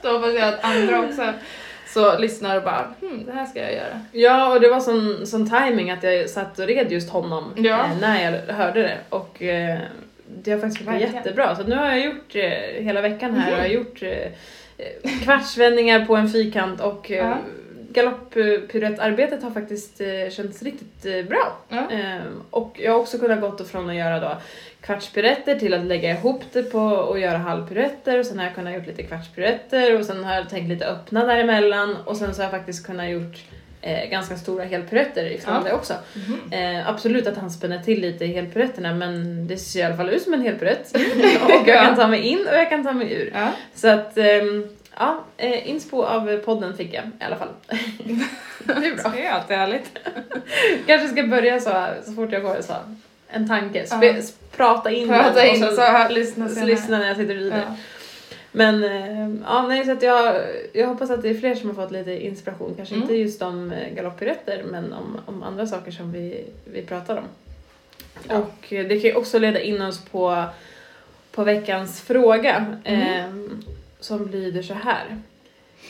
[0.02, 1.32] då hoppas jag att andra också
[1.94, 4.00] så lyssnar och bara hmm, det här ska jag göra.
[4.12, 7.84] Ja, och det var sån, sån timing att jag satt och red just honom Ja.
[7.84, 8.98] eh, när jag hörde det.
[9.08, 9.78] Och eh,
[10.42, 11.14] det har faktiskt Verkligen.
[11.14, 11.56] jättebra.
[11.56, 14.08] Så nu har jag gjort eh, hela veckan här jag har gjort eh,
[14.78, 17.36] eh, kvartsvändningar på en fyrkant och Ja.
[17.92, 20.00] galopppiruettarbetet har faktiskt
[20.30, 21.56] känts riktigt bra.
[21.68, 21.90] Ja.
[21.90, 24.36] Eh, och jag har också kunnat gått från att göra då
[24.80, 28.74] kvartspiruetter till att lägga ihop det på och göra halvpiruetter och sen har jag kunnat
[28.74, 32.44] gjort lite kvartspiruetter och sen har jag tänkt lite öppna däremellan och sen så har
[32.44, 33.36] jag faktiskt kunnat gjort
[33.82, 35.60] eh, ganska stora helpiruetter ifrån Ja.
[35.64, 35.94] det också.
[36.14, 36.52] Mhm.
[36.52, 40.10] Eh, absolut att han spänner till lite i helpiruetterna men det ser i alla fall
[40.10, 40.96] ut som en helpiruett.
[41.44, 43.30] och jag kan ta mig in och jag kan ta mig ur.
[43.34, 43.48] Ja.
[43.74, 47.48] Så att ehm, ja, eh, inspo av podden fick jag i alla fall.
[48.64, 49.12] det är bra.
[49.16, 49.98] Det är alltid härligt.
[50.86, 52.74] Kanske ska börja så så fort jag får så
[53.32, 53.86] en tanke.
[53.86, 54.14] Spe, Ja.
[54.56, 57.40] Prata in Prata den in och så hör, lyssna så lyssna när jag sitter och
[57.40, 57.64] rider.
[57.68, 57.76] Ja.
[58.52, 60.36] Men eh, ja, nej, så att jag,
[60.72, 62.74] jag hoppas att det är fler som har fått lite inspiration.
[62.76, 63.02] Kanske Mm.
[63.02, 67.24] inte just om eh, galopppiruetter men om, om andra saker som vi, vi pratar om.
[68.28, 68.36] Ja.
[68.38, 70.44] Och eh, det kan ju också leda in oss på,
[71.32, 73.02] på veckans fråga Mm.
[73.24, 73.56] eh,
[74.00, 75.18] som lyder så här.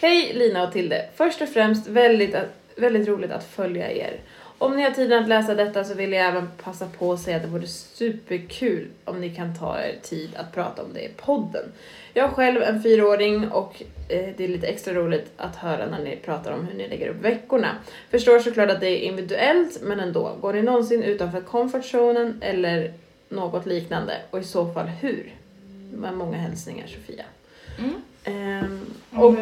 [0.01, 1.07] Hej Lina och Tilde!
[1.17, 2.37] Först och främst väldigt,
[2.77, 4.13] väldigt roligt att följa er.
[4.61, 7.37] Om ni har tiden att läsa detta så vill jag även passa på att säga
[7.37, 11.09] att det vore superkul om ni kan ta er tid att prata om det i
[11.17, 11.73] podden.
[12.15, 16.05] Jag har själv en fyraåring och eh, det är lite extra roligt att höra när
[16.05, 17.69] ni pratar om hur ni lägger upp veckorna.
[18.11, 20.37] Förstår såklart att det är individuellt men ändå.
[20.41, 22.93] Går ni någonsin utanför comfortzonen eller
[23.29, 25.35] något liknande och i så fall hur?
[25.93, 27.25] Med många hälsningar Sofia.
[27.79, 27.95] Mm.
[28.25, 29.37] Ehm, Och och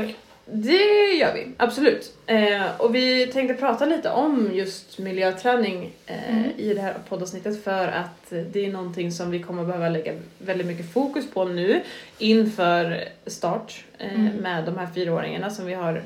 [0.52, 2.12] det gör vi, absolut.
[2.26, 6.50] Eh, och vi tänkte prata lite om just miljöträning eh, Mm.
[6.56, 10.66] i det här poddavsnittet för att det är någonting som vi kommer behöva lägga väldigt
[10.66, 11.80] mycket fokus på nu
[12.18, 14.37] inför start eh, Mm.
[14.37, 16.02] med de här fyraåringarna som vi har,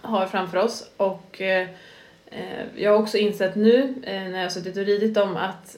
[0.00, 0.90] har framför oss.
[0.96, 1.68] Och eh,
[2.30, 5.76] eh, jag har också insett nu eh, när jag har suttit och ridit dem att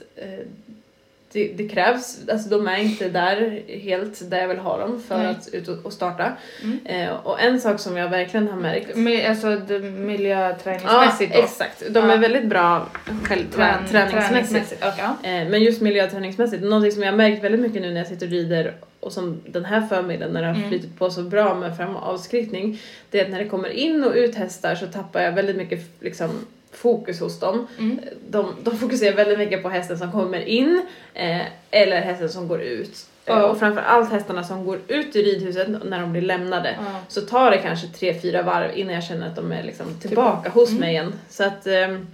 [1.36, 5.18] det, det krävs, alltså de är inte där helt där jag vill ha dem för
[5.18, 5.26] Nej.
[5.26, 6.32] att ut och, och starta.
[6.62, 6.86] Mm.
[6.86, 8.88] Eh, och en sak som jag verkligen har märkt
[9.28, 9.48] Alltså
[9.80, 11.38] miljöträningsmässigt då?
[11.42, 11.82] exakt.
[11.90, 12.12] De Ja.
[12.14, 12.86] är väldigt bra
[13.24, 14.74] själva Trän- träningsmässigt.
[14.80, 15.16] ja.
[15.22, 18.26] Eh, men just miljöträningsmässigt, någonting som jag har märkt väldigt mycket nu när jag sitter
[18.26, 20.68] och rider och som den här förmiddagen när det har Mm.
[20.68, 24.04] flyttit på så bra med fram och avskrittning, det är att när det kommer in
[24.04, 26.30] och ut hästar så tappar jag väldigt mycket liksom,
[26.72, 27.66] fokus hos dem.
[27.78, 28.00] Mm.
[28.28, 30.82] De, de fokuserar väldigt mycket på hästen som kommer in
[31.14, 32.90] eh, eller hästen som går ut.
[32.90, 33.46] Eh, Ja.
[33.46, 37.00] och framförallt hästarna som går ut ur ridhuset när de blir lämnade Ja.
[37.08, 40.50] så tar det kanske tre, fyra varv innan jag känner att de är liksom tillbaka
[40.50, 40.80] hos Mm.
[40.80, 41.12] mig igen.
[41.28, 42.06] Så att ehm,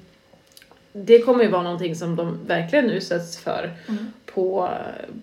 [0.92, 4.12] det kommer ju vara någonting som de verkligen utsätts för Mm.
[4.26, 4.68] på,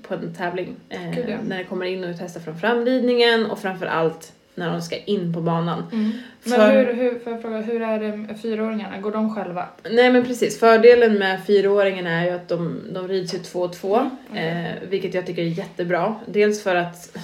[0.07, 0.75] på en tävling.
[0.89, 1.37] Eh, Gud, ja.
[1.47, 5.33] När det kommer in och ut hästar från framridningen och framförallt när de ska in
[5.33, 5.83] på banan.
[5.91, 6.11] Mm.
[6.43, 8.97] Men För- hur, hur, jag fråga, hur är det med fyraåringarna?
[8.97, 9.65] Går de själva?
[9.91, 13.73] Nej men precis, fördelen med fyraåringen är ju att de, de rids ju två och
[13.73, 16.15] två, Mm, eh, vilket jag tycker är jättebra.
[16.25, 17.17] Dels för att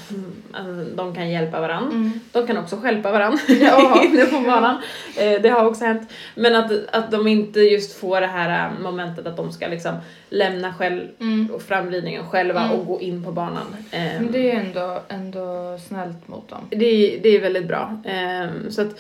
[0.56, 1.92] mm, de kan hjälpa varandra.
[1.96, 2.20] Mm.
[2.32, 3.40] De kan också stjälpa varandra
[4.06, 4.76] inne på banan.
[5.20, 6.10] Eh, det har också hänt.
[6.36, 9.96] Men att, att de inte just får det här eh, momentet att de ska liksom
[10.30, 11.50] lämna själv Mm.
[11.54, 12.80] och framridningen själva Mm.
[12.80, 13.76] och gå in på banan.
[13.92, 16.62] Eh, Men det är ändå, ändå snällt mot dem.
[16.70, 18.02] det, är- det är väldigt bra.
[18.06, 19.00] Eh, så att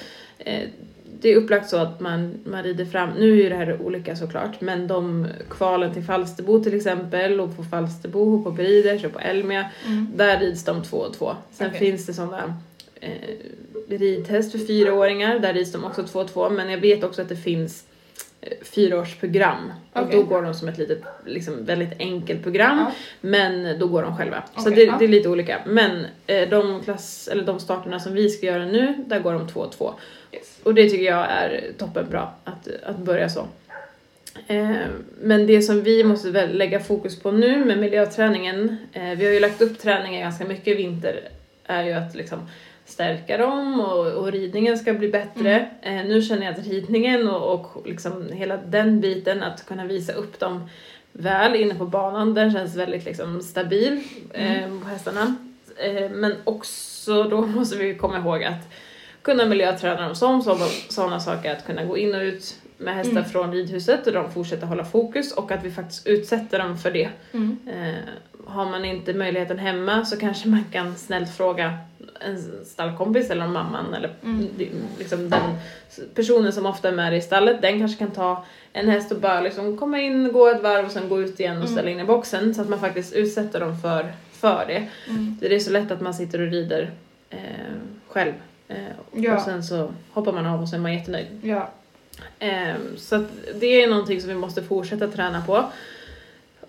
[1.21, 4.15] det är upplagt så att man, man rider fram, nu är ju det här olika
[4.15, 9.19] såklart, men de kvalen till Falsterbo till exempel och på Falsterbo, på Briders och på
[9.19, 10.08] Elmia, Mm.
[10.15, 11.36] där rids de två och två.
[11.52, 11.80] Sen Okej.
[11.80, 12.54] finns det sådana
[13.02, 13.10] eh,
[13.89, 17.30] ridtest för fyraåringar, där rids de också två och två, men jag vet också att
[17.30, 17.84] det finns
[18.62, 20.15] fyraårsprogram och Okej.
[20.19, 22.91] då går de som ett litet, liksom väldigt enkelt program Ja.
[23.21, 24.43] men då går de själva.
[24.58, 24.95] så Okej, det, ja.
[24.99, 25.62] det är lite olika.
[25.65, 29.47] Men eh, de, klass, eller de starterna som vi ska göra nu, där går de
[29.47, 29.93] två och två.
[30.31, 30.60] Yes.
[30.63, 33.47] Och det tycker jag är toppenbra att, att börja så.
[34.47, 34.71] Eh,
[35.21, 39.34] men det som vi måste väl lägga fokus på nu med miljöträningen, eh, vi har
[39.34, 41.19] ju lagt upp träningen ganska mycket i vinter,
[41.65, 42.39] är ju att liksom
[42.86, 45.69] stärka dem och, och ridningen ska bli bättre.
[45.82, 50.13] Eh, nu känner jag att ridningen och, och liksom hela den biten, att kunna visa
[50.13, 50.69] upp dem
[51.12, 55.36] väl inne på banan, den känns väldigt liksom stabil eh, på hästarna.
[55.78, 58.74] Eh, men också då måste vi komma ihåg att
[59.21, 60.41] kunna miljöträna dem som
[60.89, 63.26] sådana saker att kunna gå in och ut med hästar Mm.
[63.26, 67.10] från ridhuset och de fortsätter hålla fokus och att vi faktiskt utsätter dem för det.
[67.32, 67.58] Mm.
[67.67, 67.95] Eh,
[68.45, 71.77] har man inte möjligheten hemma så kanske man kan snällt fråga
[72.19, 74.47] en stallkompis eller mamman eller Mm.
[74.99, 75.41] liksom den
[76.15, 79.41] personen som ofta är med i stallet, den kanske kan ta en häst och bara
[79.41, 82.03] liksom komma in, gå ett varv och sen gå ut igen och ställa in i
[82.03, 84.88] boxen så att man faktiskt utsätter dem för, för det.
[85.10, 85.38] Mm.
[85.41, 86.91] Det är så lätt att man sitter och rider
[87.29, 87.39] eh,
[88.08, 88.34] själv
[88.67, 88.77] eh,
[89.12, 89.36] Ja.
[89.36, 91.27] och sen så hoppar man av och så är man jättenöjd.
[91.43, 91.69] Ja.
[92.39, 93.27] Eh, så att
[93.60, 95.65] det är någonting som vi måste fortsätta träna på.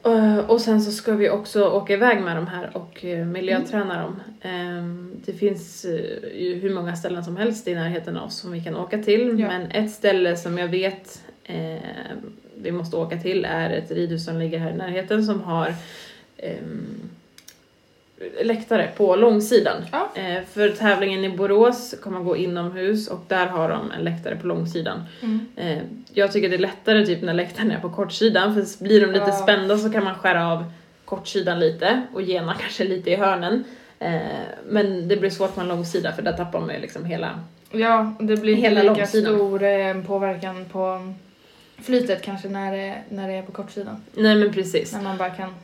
[0.06, 4.02] Eh, och sen så ska vi också åka iväg med de här och eh, miljöträna
[4.02, 4.20] dem.
[4.40, 8.52] Eh, det finns eh, ju hur många ställen som helst i närheten av oss som
[8.52, 9.40] vi kan åka till.
[9.40, 9.48] Ja.
[9.48, 11.22] Men ett ställe som jag vet
[12.54, 15.74] vi måste åka till är ett ridhus som ligger här i närheten som har
[16.36, 17.10] ehm,
[18.42, 19.76] läktare på långsidan.
[19.92, 20.08] Ja.
[20.14, 24.36] Eh, för tävlingen i Borås kommer man gå inomhus och där har de en läktare
[24.36, 25.02] på långsidan.
[25.22, 25.46] Mm.
[25.56, 25.78] Eh,
[26.12, 29.24] jag tycker det är lättare typ när läktaren är på kortsidan för blir de lite
[29.26, 29.32] Ja.
[29.32, 30.64] spända så kan man skära av
[31.04, 33.64] kortsidan lite och gena kanske lite i hörnen.
[33.98, 34.16] Eh,
[34.68, 37.40] men det blir svårt på en långsida för där tappar man ju liksom hela...
[37.70, 39.34] Ja, det blir Hela lika långsidan.
[39.34, 41.12] stor påverkan på
[41.82, 43.96] flytet kanske när det, när det är på kortsidan.
[44.14, 44.92] Nej men precis.
[44.92, 45.54] När man bara kan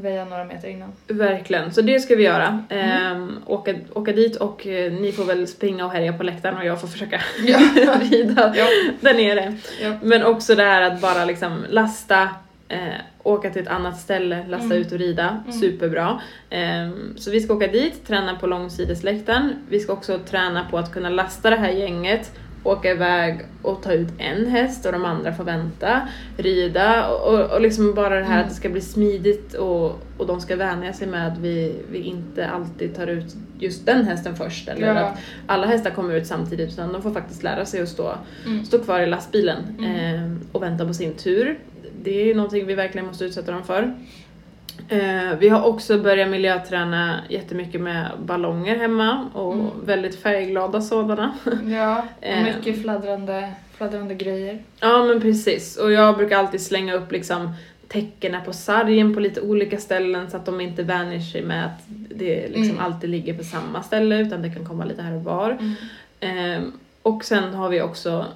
[0.00, 0.92] väja några meter innan.
[1.08, 2.64] Verkligen, så det ska vi göra.
[2.68, 2.90] Mm.
[3.12, 6.64] Ehm, åka, åka dit och eh, ni får väl springa och härja på läktaren och
[6.64, 7.58] jag får försöka Ja.
[8.10, 8.66] rida Ja.
[9.00, 9.54] där nere.
[9.82, 9.92] Ja.
[10.02, 12.22] Men också det här att bara liksom lasta,
[12.68, 12.78] eh,
[13.22, 14.78] åka till ett annat ställe, lasta Mm.
[14.78, 15.42] ut och rida.
[15.46, 15.60] Mm.
[15.60, 16.20] Superbra.
[16.50, 19.52] Ehm, så vi ska åka dit, träna på långsidesläktaren.
[19.68, 22.30] Vi ska också träna på att kunna lasta det här gänget,
[22.64, 27.50] åka iväg och ta ut en häst och de andra får vänta, rida och, och,
[27.54, 28.42] och liksom bara det här Mm.
[28.44, 31.98] att det ska bli smidigt och, och de ska vänja sig med att vi, vi
[31.98, 35.00] inte alltid tar ut just den hästen först eller Ja.
[35.00, 38.14] att alla hästar kommer ut samtidigt utan de får faktiskt lära sig att stå
[38.46, 38.64] Mm.
[38.64, 40.14] stå kvar i lastbilen Mm.
[40.14, 41.58] eh, och vänta på sin tur.
[42.02, 43.94] Det är någonting vi verkligen måste utsätta dem för.
[44.92, 49.66] Eh, vi har också börjat miljöträna jättemycket med ballonger hemma och Mm.
[49.84, 51.32] väldigt färgglada sådana.
[51.66, 52.44] Ja, och Eh.
[52.44, 54.58] mycket fladdrande, fladdrande grejer.
[54.80, 57.52] ja men precis och jag brukar alltid slänga upp liksom
[57.88, 61.82] täckena på sargen på lite olika ställen så att de inte vänjer sig med att
[61.88, 62.84] det liksom Mm.
[62.84, 65.50] alltid ligger på samma ställe utan det kan komma lite här och var.
[65.50, 65.74] Mm.
[66.20, 66.72] Ehm,
[67.02, 68.26] och sen har vi också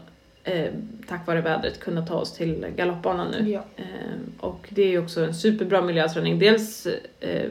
[0.44, 0.70] eh,
[1.08, 3.50] tack vare vädret kunnat ta oss till galoppbanan nu.
[3.50, 3.64] Ja.
[3.76, 6.38] Ehm, och det är ju också en superbra miljöträning.
[6.38, 6.86] Dels
[7.20, 7.50] eh,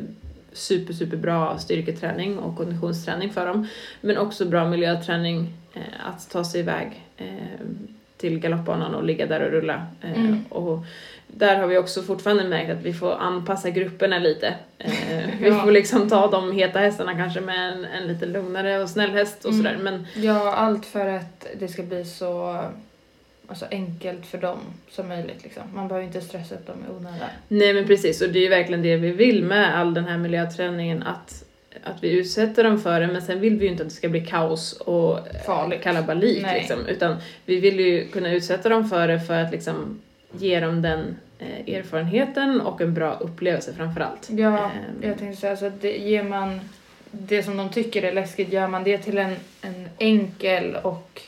[0.51, 3.67] super, superbra styrketräning och konditionsträning för dem.
[4.01, 7.27] Men också bra miljöträning eh, att ta sig iväg eh,
[8.17, 9.85] till galoppbanan och ligga där och rulla.
[10.01, 10.45] Eh, Mm.
[10.49, 10.85] och
[11.35, 14.47] där har vi också fortfarande märkt att vi får anpassa grupperna lite.
[14.77, 14.89] Eh,
[15.39, 15.63] vi Ja.
[15.63, 19.45] får liksom ta de heta hästarna kanske med en, en lite lugnare och snäll häst
[19.45, 19.63] och Mm.
[19.63, 19.77] sådär.
[19.81, 22.59] Men ja, allt för att det ska bli så
[23.47, 24.59] alltså, enkelt för dem
[24.91, 25.43] som möjligt.
[25.43, 25.63] Liksom.
[25.73, 27.29] Man behöver inte stressa upp dem i onödan.
[27.47, 30.17] Nej men precis och det är ju verkligen det vi vill med all den här
[30.17, 31.43] miljöträningen att,
[31.83, 34.09] att vi utsätter dem för det men sen vill vi ju inte att det ska
[34.09, 35.81] bli kaos och Farligt.
[35.83, 37.15] kalabalik liksom utan
[37.45, 40.01] vi vill ju kunna utsätta dem för det för att liksom
[40.33, 44.29] ge dem den eh, erfarenheten och en bra upplevelse framförallt.
[44.29, 44.71] Ja, Ehm.
[45.01, 46.59] jag tänkte säga så att det, ger man
[47.11, 51.21] det som de tycker är läskigt, gör man det till en, en enkel och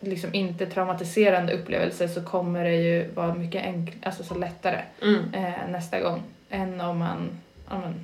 [0.00, 5.34] liksom inte traumatiserande upplevelse så kommer det ju vara mycket enk, alltså så lättare Mm.
[5.34, 7.30] eh, nästa gång än om man,
[7.68, 7.94] om man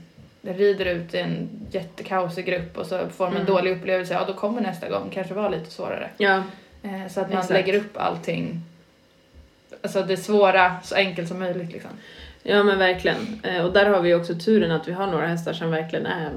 [0.55, 3.55] rider ut i en jättekaosig grupp och så får man en Mm.
[3.55, 6.09] dålig upplevelse, ja då kommer nästa gång kanske vara lite svårare.
[6.19, 6.43] Ja,
[6.85, 7.51] Eh, så att man Exakt.
[7.53, 8.61] lägger upp allting,
[9.83, 11.91] alltså det svåra så enkelt som möjligt liksom.
[12.43, 13.41] ja men verkligen.
[13.43, 16.29] Eh, och där har vi också turen att vi har några hästar som verkligen är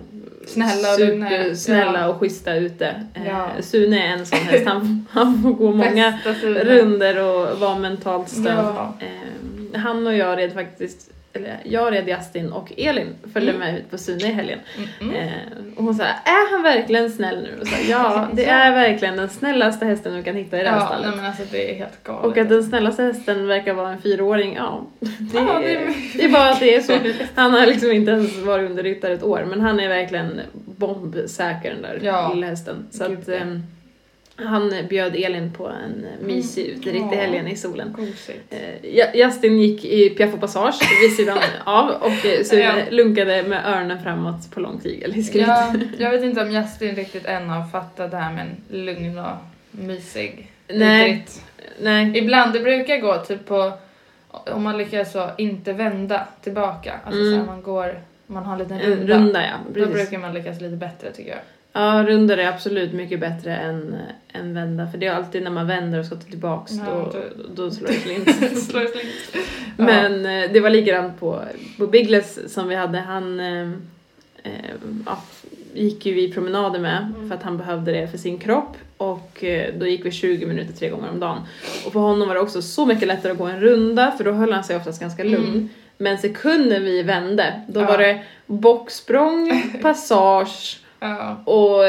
[0.47, 1.29] Snälla och lugna.
[1.29, 2.07] supersnälla Ja.
[2.07, 2.87] och schyssta ute.
[3.13, 3.49] Eh, Ja.
[3.61, 8.45] Sune är en sån häst, han, han får gå många runder och vara mentalt stöd.
[8.57, 8.93] Ja.
[8.99, 13.67] Eh, han och jag red faktiskt, eller jag red Justin och Elin följde Mm.
[13.67, 14.59] med ut på Sune i helgen.
[15.01, 15.15] Mm.
[15.15, 15.29] Eh,
[15.75, 17.61] och hon sa, är han verkligen snäll nu?
[17.61, 20.77] Och så, ja, det är verkligen den snällaste hästen du kan hitta i det här
[20.79, 21.07] Ja, stallet.
[21.07, 22.25] nej men alltså det är helt galet.
[22.25, 24.81] Och att den snällaste hästen verkar vara en fyraåring, ja.
[24.99, 26.93] Det, Ja, det är, det är bara att det är så.
[27.35, 30.41] Han har liksom inte ens varit under ryttare ett år, men han är verkligen
[30.77, 32.31] bombsäker den där Ja.
[32.33, 32.85] lilla hästen.
[32.91, 33.35] Så Gud, att, ja.
[34.35, 37.95] Han bjöd Elin på en mysig uteritt i helgen i solen.
[38.49, 38.59] Eh,
[38.95, 42.73] Ju- Justin gick i Piaff och Passage vid sidan av och eh, Sune Ja.
[42.89, 45.47] lunkade med öronen framåt på lång tygel i skrit.
[45.47, 49.19] Ja, jag vet inte om Justin riktigt än har fattat det här med en lugn
[49.19, 49.35] och
[49.71, 51.25] mysig Nej.
[51.81, 52.17] Nej.
[52.17, 53.71] Ibland, det brukar gå typ på,
[54.31, 57.39] om man lyckas så inte vända tillbaka, alltså Mm.
[57.39, 60.61] så man går, man har en liten En runda, runda ja, då brukar man lyckas
[60.61, 61.39] lite bättre tycker jag.
[61.77, 63.95] Ja, rundor är absolut mycket bättre än,
[64.33, 64.87] än vända.
[64.91, 67.71] För det är alltid när man vänder och ska ta tillbaks, Ja, då, då- då
[67.71, 68.35] slår det slint.
[68.69, 69.13] Slår det slint.
[69.77, 69.83] Ja.
[69.83, 71.41] Men eh, det var likadant på,
[71.77, 72.97] på Biggles som vi hade.
[72.97, 73.69] Han eh,
[74.43, 74.51] eh,
[75.05, 75.17] ja,
[75.73, 77.29] gick ju vi promenader med Mm.
[77.29, 78.77] för att han behövde det för sin kropp.
[78.97, 81.37] Och eh, då gick vi 20 minuter tre gånger om dagen.
[81.85, 84.31] Och för honom var det också så mycket lättare att gå en runda för då
[84.31, 85.47] höll han sig oftast ganska lugn.
[85.47, 85.69] Mm.
[85.97, 87.85] Men sekunden vi vände, då Ja.
[87.87, 90.79] var det bocksprång, passage
[91.09, 91.51] Ja.
[91.51, 91.83] och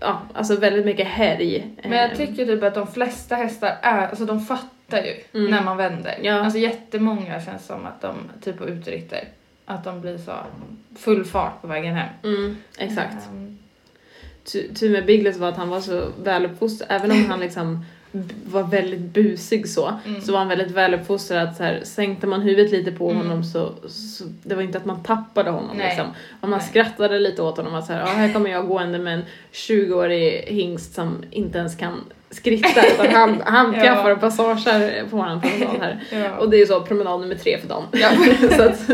[0.00, 1.66] ja, alltså väldigt mycket härj.
[1.82, 5.50] Men jag Eh, tycker typ att de flesta hästar är, alltså de fattar ju Mm.
[5.50, 6.18] när man vänder.
[6.22, 6.34] Ja.
[6.34, 8.14] Alltså jättemånga känns som att de,
[8.44, 9.24] typ på utritter,
[9.66, 10.32] att de blir så
[10.98, 12.08] full fart på vägen hem.
[12.24, 13.28] Mm, exakt.
[14.52, 17.84] Tu- Tur med Biggles var att han var så väluppfostrad, även om han liksom
[18.46, 20.20] var väldigt busig så, Mm.
[20.20, 23.22] så var han väldigt väluppfostrad så här, sänkte man huvudet lite på Mm.
[23.22, 25.86] honom så, så det var inte att man tappade honom Nej.
[25.88, 26.06] liksom.
[26.40, 26.68] Och man Nej.
[26.68, 30.44] skrattade lite åt honom att så här, ja här kommer jag gående med en 20-årig
[30.46, 32.00] hingst som inte ens kan
[32.36, 33.80] skritta utan han, han Ja.
[33.80, 36.00] piaffar och passager på våran promenad här.
[36.12, 36.38] ja.
[36.38, 37.84] Och det är så promenad nummer tre för dagen.
[38.56, 38.90] så att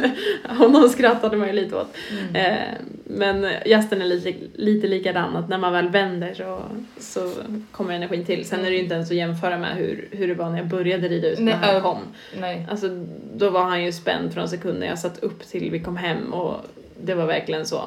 [0.58, 1.96] honom skrattade man ju lite åt.
[2.10, 2.36] Mm.
[2.36, 2.58] Eh,
[3.04, 6.62] men gästen är lite, lite likadan, att när man väl vänder så,
[6.98, 7.32] så
[7.72, 8.44] kommer energin till.
[8.44, 10.66] Sen är det ju inte ens att jämföra med hur, hur det var när jag
[10.66, 11.98] började rida ut när han kom.
[12.40, 12.66] Nej.
[12.70, 12.88] Alltså
[13.34, 16.56] då var han ju spänd från sekunden jag satt upp till vi kom hem och
[17.02, 17.82] det var verkligen så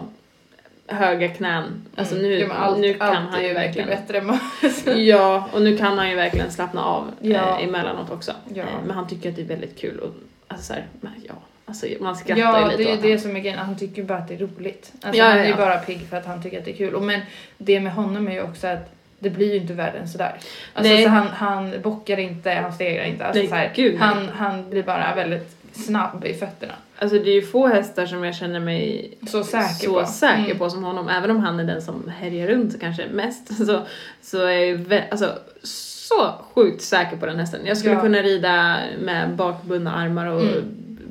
[0.88, 1.86] höga knän.
[1.96, 4.40] Alltså nu, Ja, allt, nu kan allt han ju verkligen bättre än
[5.06, 7.60] Ja, och nu kan han ju verkligen slappna av Ja.
[7.60, 8.32] eh, emellanåt också.
[8.54, 8.64] Ja.
[8.64, 10.10] Eh, men han tycker att det är väldigt kul och
[10.48, 10.86] alltså så här,
[11.28, 11.34] ja,
[11.66, 13.20] alltså man skrattar Ja, ju lite det är det honom.
[13.20, 13.60] som är grejen.
[13.60, 14.92] Han tycker bara att det är roligt.
[15.02, 15.58] Alltså, Ja, han ja, är ju ja.
[15.58, 16.96] bara pigg för att han tycker att det är kul.
[16.96, 17.22] Och men
[17.58, 20.36] det med honom är ju också att det blir ju inte värre än sådär.
[20.74, 21.04] Alltså, Nej.
[21.04, 23.26] så han, han bockar inte, han stegrar inte.
[23.26, 26.73] Alltså, Nej, så här, gud, han, han blir bara väldigt snabb i fötterna.
[26.99, 30.05] Alltså det är ju få hästar som jag känner mig Så säker så på.
[30.07, 30.57] säker Mm.
[30.57, 31.09] på som honom.
[31.09, 33.82] Även om han är den som härjar runt kanske mest så,
[34.21, 35.32] så är jag alltså,
[35.63, 37.61] så sjukt säker på den hästen.
[37.65, 38.01] Jag skulle Ja.
[38.01, 40.63] kunna rida med bakbundna armar och Mm.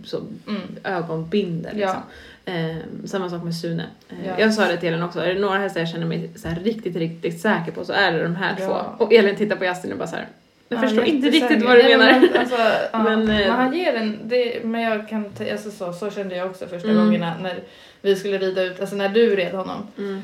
[0.04, 0.60] så, Mm.
[0.84, 1.78] ögonbindel.
[1.78, 1.86] Ja.
[1.86, 2.02] Liksom.
[2.46, 3.84] Eh, samma sak med Sune.
[4.10, 4.34] Eh, Ja.
[4.38, 6.96] Jag sa det till Elin också, är det några hästar jag känner mig så riktigt,
[6.96, 8.66] riktigt säker på så är det de här Ja.
[8.98, 9.04] två.
[9.04, 10.26] Och Elin tittar på Justin och bara så här.
[10.68, 12.20] Jag Ja, förstår inte riktigt vad du Nej, menar.
[12.32, 12.56] Men, alltså,
[12.92, 16.36] ja, Men, men, eh, han ger en, det, men jag kan, alltså, så, så kände
[16.36, 17.04] jag också första Mm.
[17.04, 17.58] gångerna när
[18.02, 19.86] vi skulle rida ut, alltså när du red honom.
[19.98, 20.22] Mm.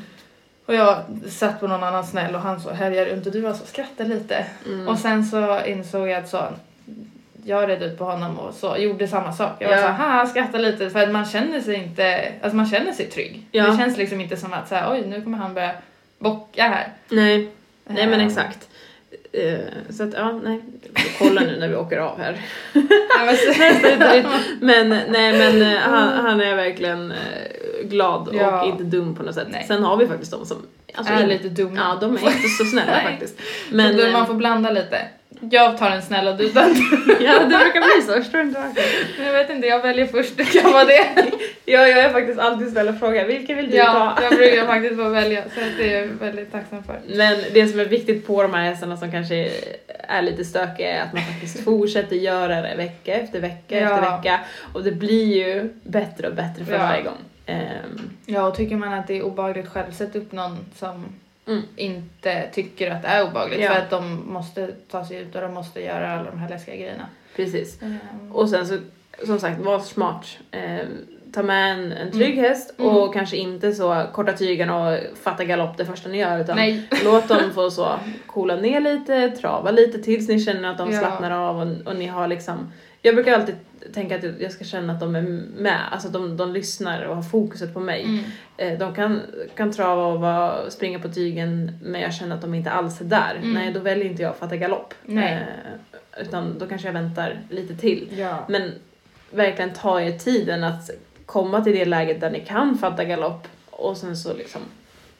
[0.65, 0.97] Och jag
[1.29, 4.09] satt på någon annan snäll och han så härjar runt och du var så skrattade
[4.09, 4.45] lite.
[4.65, 4.87] Mm.
[4.87, 6.43] Och sen så insåg jag att så,
[7.45, 9.51] jag red ut på honom och så gjorde samma sak.
[9.59, 9.81] Jag var Ja.
[9.81, 13.45] så här, skrattade lite för att man känner sig inte, alltså man känner sig trygg.
[13.51, 13.67] Ja.
[13.67, 15.71] Det känns liksom inte som att så här, oj nu kommer han börja
[16.19, 16.87] bocka här.
[17.09, 17.49] Nej,
[17.85, 18.67] nej men Ehm, exakt.
[19.33, 19.59] Eh,
[19.89, 20.61] så att ja, nej.
[21.19, 22.37] Kolla nu när vi åker av här.
[22.73, 23.53] ja, men så-
[25.09, 27.17] nej men eh, han, han är verkligen eh,
[27.83, 28.61] glad Ja.
[28.61, 29.47] och inte dum på något sätt.
[29.51, 29.65] Nej.
[29.67, 30.57] Sen har vi faktiskt de som
[30.95, 31.75] alltså, är lite dumma.
[31.75, 33.39] Ja, de är inte så snälla faktiskt.
[33.71, 34.97] Men, då, man får blanda lite.
[35.51, 36.75] Jag tar den snälla du den.
[37.19, 38.11] ja, det brukar bli så.
[38.11, 38.83] Jag förstår inte varför.
[39.25, 40.37] Jag vet inte, jag väljer först.
[40.37, 41.07] Det kan vara det.
[41.65, 44.23] Ja, jag är faktiskt alltid snäll och frågar vilken vill du Ja, ta?
[44.23, 45.43] jag brukar faktiskt få välja.
[45.43, 46.99] Så det är jag väldigt tacksam för.
[47.15, 49.51] Men det som är viktigt på de här hästarna som kanske
[49.87, 53.95] är lite stökiga är att man faktiskt fortsätter göra det vecka efter vecka Ja.
[53.95, 54.39] efter vecka.
[54.73, 56.79] Och det blir ju bättre och bättre för Ja.
[56.79, 57.17] varje gång.
[57.45, 61.05] Ehm, Ja, och tycker man att det är obehagligt själv, sätt upp någon som
[61.47, 61.61] Mm.
[61.75, 63.59] inte tycker att det är obehagligt.
[63.61, 63.69] Ja.
[63.73, 66.75] För att de måste ta sig ut och de måste göra alla de här läskiga
[66.75, 67.07] grejerna.
[67.35, 67.81] precis.
[67.81, 67.97] Mm.
[68.31, 68.77] Och sen så,
[69.25, 70.25] som sagt, var smart.
[70.51, 70.87] Ehm,
[71.33, 72.43] ta med en, en trygg Mm.
[72.49, 72.95] häst Mm.
[72.95, 76.87] och kanske inte så korta tygarna och fatta galopp det första ni gör utan Nej.
[77.03, 80.99] låt dem få så coola ner lite, trava lite tills ni känner att de Ja.
[80.99, 82.71] slappnar av och, och ni har liksom
[83.01, 83.55] jag brukar alltid
[83.93, 85.21] tänka att jag ska känna att de är
[85.57, 88.03] med, alltså att de, de lyssnar och har fokuset på mig.
[88.03, 88.23] Mm.
[88.57, 89.21] Eh, De kan,
[89.55, 93.05] kan trava och vara, springa på tygen men jag känner att de inte alls är
[93.05, 93.35] där.
[93.35, 93.53] Mm.
[93.53, 94.93] Nej, då väljer inte jag att fatta galopp.
[95.07, 95.37] Eh,
[96.21, 98.07] utan då kanske jag väntar lite till.
[98.17, 98.45] Ja.
[98.49, 98.71] Men
[99.31, 100.89] verkligen ta er tiden att
[101.31, 104.61] komma till det läget där ni kan fatta galopp och sen så liksom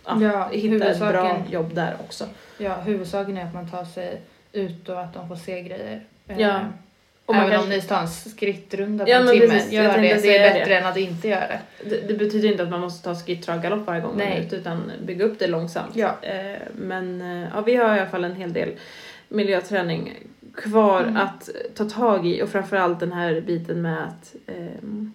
[0.05, 2.25] ja, Ja, hitta ett bra jobb där också.
[2.57, 6.01] ja, huvudsaken är att man tar sig ut och att de får se grejer.
[6.27, 6.59] Eh, Ja.
[7.25, 9.71] Och man Även kanske- om ni tar en skrittrunda på Ja, en men timme, precis,
[9.71, 10.01] gör det.
[10.01, 10.59] Det är det.
[10.59, 11.89] bättre än att inte göra det.
[11.89, 14.37] Det, det betyder inte att man måste ta skritt, trav, galopp varje gång man Nej.
[14.37, 15.95] är ute utan bygga upp det långsamt.
[15.95, 16.15] Ja.
[16.21, 18.69] Eh, men eh, ja, vi har i alla fall en hel del
[19.27, 20.13] miljöträning
[20.55, 21.17] kvar Mm.
[21.17, 25.13] att ta tag i och framförallt den här biten med att ehm,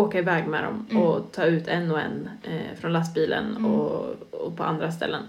[0.00, 1.02] åka iväg med dem Mm.
[1.02, 3.66] och ta ut en och en eh, från lastbilen Mm.
[3.74, 5.22] och, och på andra ställen.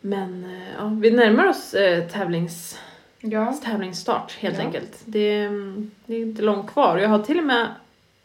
[0.00, 2.78] Men eh, ja, vi närmar oss eh, tävlings,
[3.20, 3.52] Ja.
[3.64, 4.64] tävlingsstart helt Ja.
[4.64, 5.02] enkelt.
[5.04, 6.98] Det, är- det är inte långt kvar.
[6.98, 7.66] Jag har till och med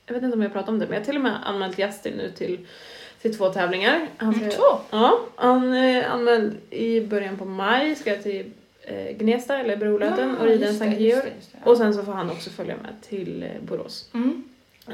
[0.06, 1.80] jag vet inte om jag pratade om det, men jag har till och med anmält
[1.80, 2.66] Justin nu till,
[3.22, 4.08] till två tävlingar.
[4.18, 4.80] Han ska, Mm, två?
[4.90, 10.38] Ja, han är anmäld i början på maj, ska jag till eh, Gnesta eller Brolöten
[10.38, 11.32] och rida en Sankt Georg.
[11.64, 14.10] Och sen så får han också följa med till eh, Borås.
[14.14, 14.44] Mm.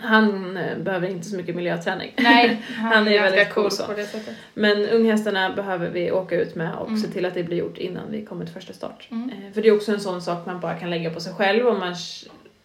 [0.01, 2.11] Han eh, behöver inte så mycket miljöträning.
[2.17, 3.85] Nej, han, Han är är väldigt cool cool så.
[3.85, 4.35] på det sättet.
[4.53, 6.99] Men unghästarna behöver vi åka ut med och Mm.
[7.01, 9.07] se till att det blir gjort innan vi kommer till första start.
[9.11, 9.29] Mm.
[9.29, 11.67] Eh, För det är också en sån sak man bara kan lägga på sig själv
[11.67, 11.95] om man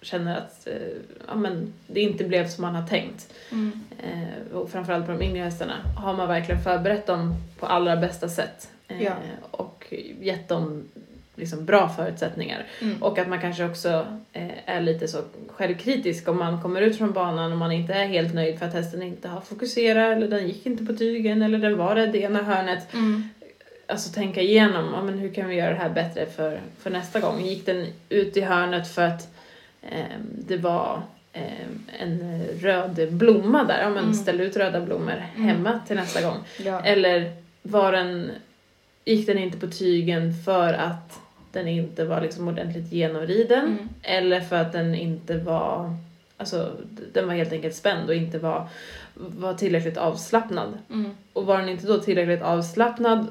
[0.02, 0.72] känner att eh,
[1.28, 3.32] ja, men det inte blev som man har tänkt.
[3.52, 3.72] Mm.
[4.52, 5.74] Och framförallt på de yngre hästarna.
[5.96, 8.68] Har man verkligen förberett dem på allra bästa sätt
[9.00, 9.12] Ja.
[9.50, 10.84] och gett dem
[11.38, 12.66] liksom bra förutsättningar.
[12.82, 13.02] Mm.
[13.02, 15.18] Och att man kanske också eh, är lite så
[15.48, 18.74] självkritisk om man kommer ut från banan och man inte är helt nöjd för att
[18.74, 22.22] hästen inte har fokuserat eller den gick inte på tygen eller den var rädd i
[22.22, 22.94] ena hörnet.
[22.94, 23.28] Mm.
[23.86, 27.20] Alltså tänka igenom, ja, men hur kan vi göra det här bättre för, för nästa
[27.20, 27.40] gång?
[27.44, 29.28] Gick den ut i hörnet för att
[29.82, 33.82] ehm, det var ehm, en röd blomma där?
[33.82, 34.14] Ja men Mm.
[34.14, 35.48] ställ ut röda blommor Mm.
[35.48, 36.36] hemma till nästa gång.
[36.64, 36.80] Ja.
[36.84, 37.32] Eller
[37.62, 38.30] var den,
[39.04, 41.18] gick den inte på tygen för att
[41.52, 43.64] den inte var liksom ordentligt genomriden?
[43.64, 43.88] Mm.
[44.02, 45.96] Eller för att den inte var,
[46.36, 46.72] alltså
[47.12, 48.68] den var helt enkelt spänd och inte var,
[49.14, 50.78] var tillräckligt avslappnad.
[50.90, 51.10] Mm.
[51.32, 53.26] Och var den inte då tillräckligt avslappnad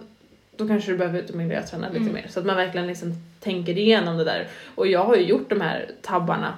[0.57, 2.13] då kanske du behöver ut och miljöträna lite Mm.
[2.13, 2.25] mer.
[2.29, 4.47] Så att man verkligen liksom tänker igenom det där.
[4.75, 6.53] Och jag har ju gjort de här tabbarna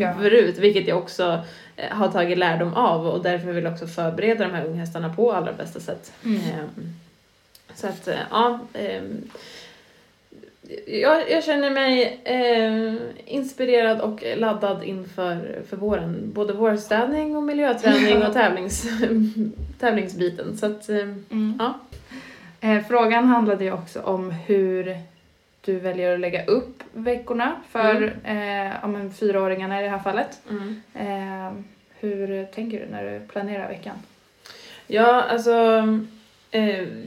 [0.00, 0.14] Ja.
[0.20, 1.40] förut, vilket jag också
[1.76, 5.32] eh, har tagit lärdom av och därför vill jag också förbereda de här unghästarna på
[5.32, 6.12] allra bästa sätt.
[6.24, 6.36] Mm.
[6.40, 6.94] Ehm,
[7.74, 8.60] så att, eh, ja.
[10.86, 12.94] Jag, jag känner mig eh,
[13.34, 16.30] inspirerad och laddad inför för våren.
[16.34, 18.86] Både vårstädning och miljöträning och tävlings,
[19.80, 20.56] tävlingsbiten.
[20.56, 21.58] Så att, eh, Mm.
[21.58, 21.74] ja.
[22.60, 24.96] Eh, frågan handlade ju också om hur
[25.60, 30.40] du väljer att lägga upp veckorna för eh, ja, men fyraåringarna i det här fallet.
[30.50, 30.82] Mm.
[30.94, 31.52] Eh,
[32.00, 33.96] hur tänker du när du planerar veckan?
[34.86, 35.82] Ja, alltså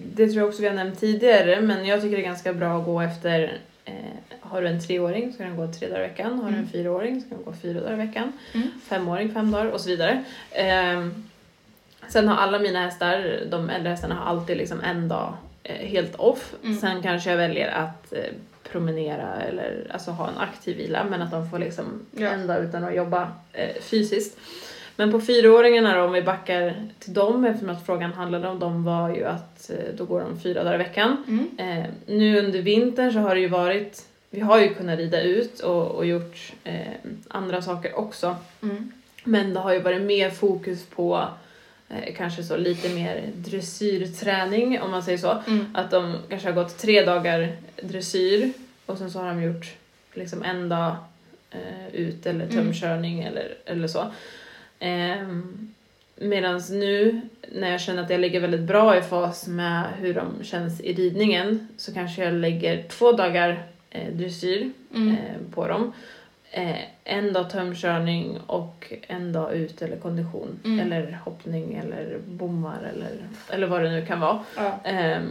[0.04, 2.80] det tror jag också vi har nämnt tidigare, men jag tycker det är ganska bra
[2.80, 3.93] att gå efter eh,
[4.41, 6.70] har du en treåring ska den gå tre dagar i veckan, har du en Mm.
[6.70, 8.68] fyraåring ska den gå fyra dagar i veckan, Mm.
[8.88, 10.24] femåring fem dagar och så vidare.
[10.52, 11.24] Ehm,
[12.08, 15.34] sen har alla mina hästar, de äldre hästarna har alltid liksom en dag
[15.64, 16.54] eh, helt off.
[16.64, 16.78] Mm.
[16.78, 18.20] Sen kanske jag väljer att eh,
[18.72, 22.28] promenera eller alltså ha en aktiv vila men att de får liksom Ja.
[22.30, 24.38] en dag utan att jobba eh, fysiskt.
[25.00, 28.84] Men på fyraåringarna då, om vi backar till dem, eftersom att frågan handlade om dem,
[28.84, 31.24] var ju att eh, då går de fyra dagar i veckan.
[31.28, 31.50] Mm.
[31.58, 35.60] Eh, nu under vintern så har det ju varit, vi har ju kunnat rida ut
[35.60, 36.93] och, och gjort eh,
[37.28, 38.36] andra saker också.
[38.64, 38.91] Mm.
[39.24, 41.28] Men det har ju varit mer fokus på
[41.89, 45.38] eh, kanske så lite mer dressyrträning om man säger så.
[45.47, 45.76] Mm.
[45.76, 48.52] Att de kanske har gått tre dagar dressyr
[48.86, 49.66] och sen så har de gjort
[50.14, 50.95] liksom en dag
[51.52, 52.56] eh, ut eller Mm.
[52.56, 54.06] tömkörning eller, eller så.
[54.80, 55.66] Ehm,
[56.22, 57.22] Medan nu
[57.52, 60.94] när jag känner att jag ligger väldigt bra i fas med hur de känns i
[60.94, 65.10] ridningen så kanske jag lägger två dagar eh, dressyr Mm.
[65.12, 65.94] eh, på dem.
[66.52, 70.60] Eh, en dag tömkörning och en dag ut eller kondition.
[70.66, 70.80] Mm.
[70.80, 73.12] Eller hoppning eller bommar eller,
[73.50, 74.44] eller vad det nu kan vara.
[74.58, 74.80] Ja.
[74.84, 75.30] Ehm,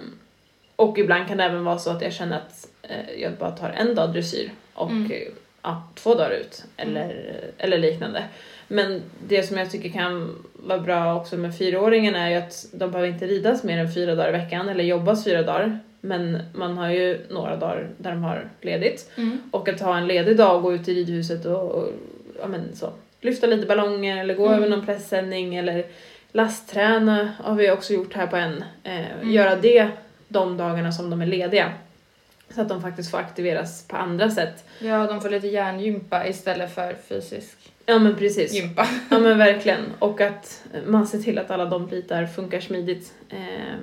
[0.77, 3.71] och ibland kan det även vara så att jag känner att eh, jag bara tar
[3.71, 5.11] en dag dressyr och Mm.
[5.13, 5.19] eh,
[5.63, 8.25] ja, två dagar ut eller, eller liknande.
[8.69, 12.91] Men det som jag tycker kan vara bra också med fyraåringen är ju att de
[12.91, 15.79] behöver inte ridas mer än fyra dagar i veckan eller jobbas fyra dagar.
[16.01, 19.11] Men man har ju några dagar där de har ledigt.
[19.17, 19.39] Mm.
[19.51, 21.89] Och att ha en ledig dag och gå ut i ridhuset och, och
[22.41, 24.59] ja, men så, lyfta lite ballonger eller gå Mm.
[24.59, 25.85] över någon pressändning eller
[26.33, 28.65] lastträna har vi också gjort här på en.
[28.85, 29.33] Eh, Mm.
[29.33, 29.89] Göra det
[30.29, 31.73] de dagarna som de är lediga.
[32.55, 34.65] Så att de faktiskt får aktiveras på andra sätt.
[34.79, 37.57] ja, de får lite hjärngympa istället för fysisk
[37.89, 38.53] Ja men precis.
[38.55, 38.87] gympa.
[39.11, 39.81] Ja men verkligen.
[39.99, 43.75] Och att man ser till att alla de bitar funkar smidigt eh,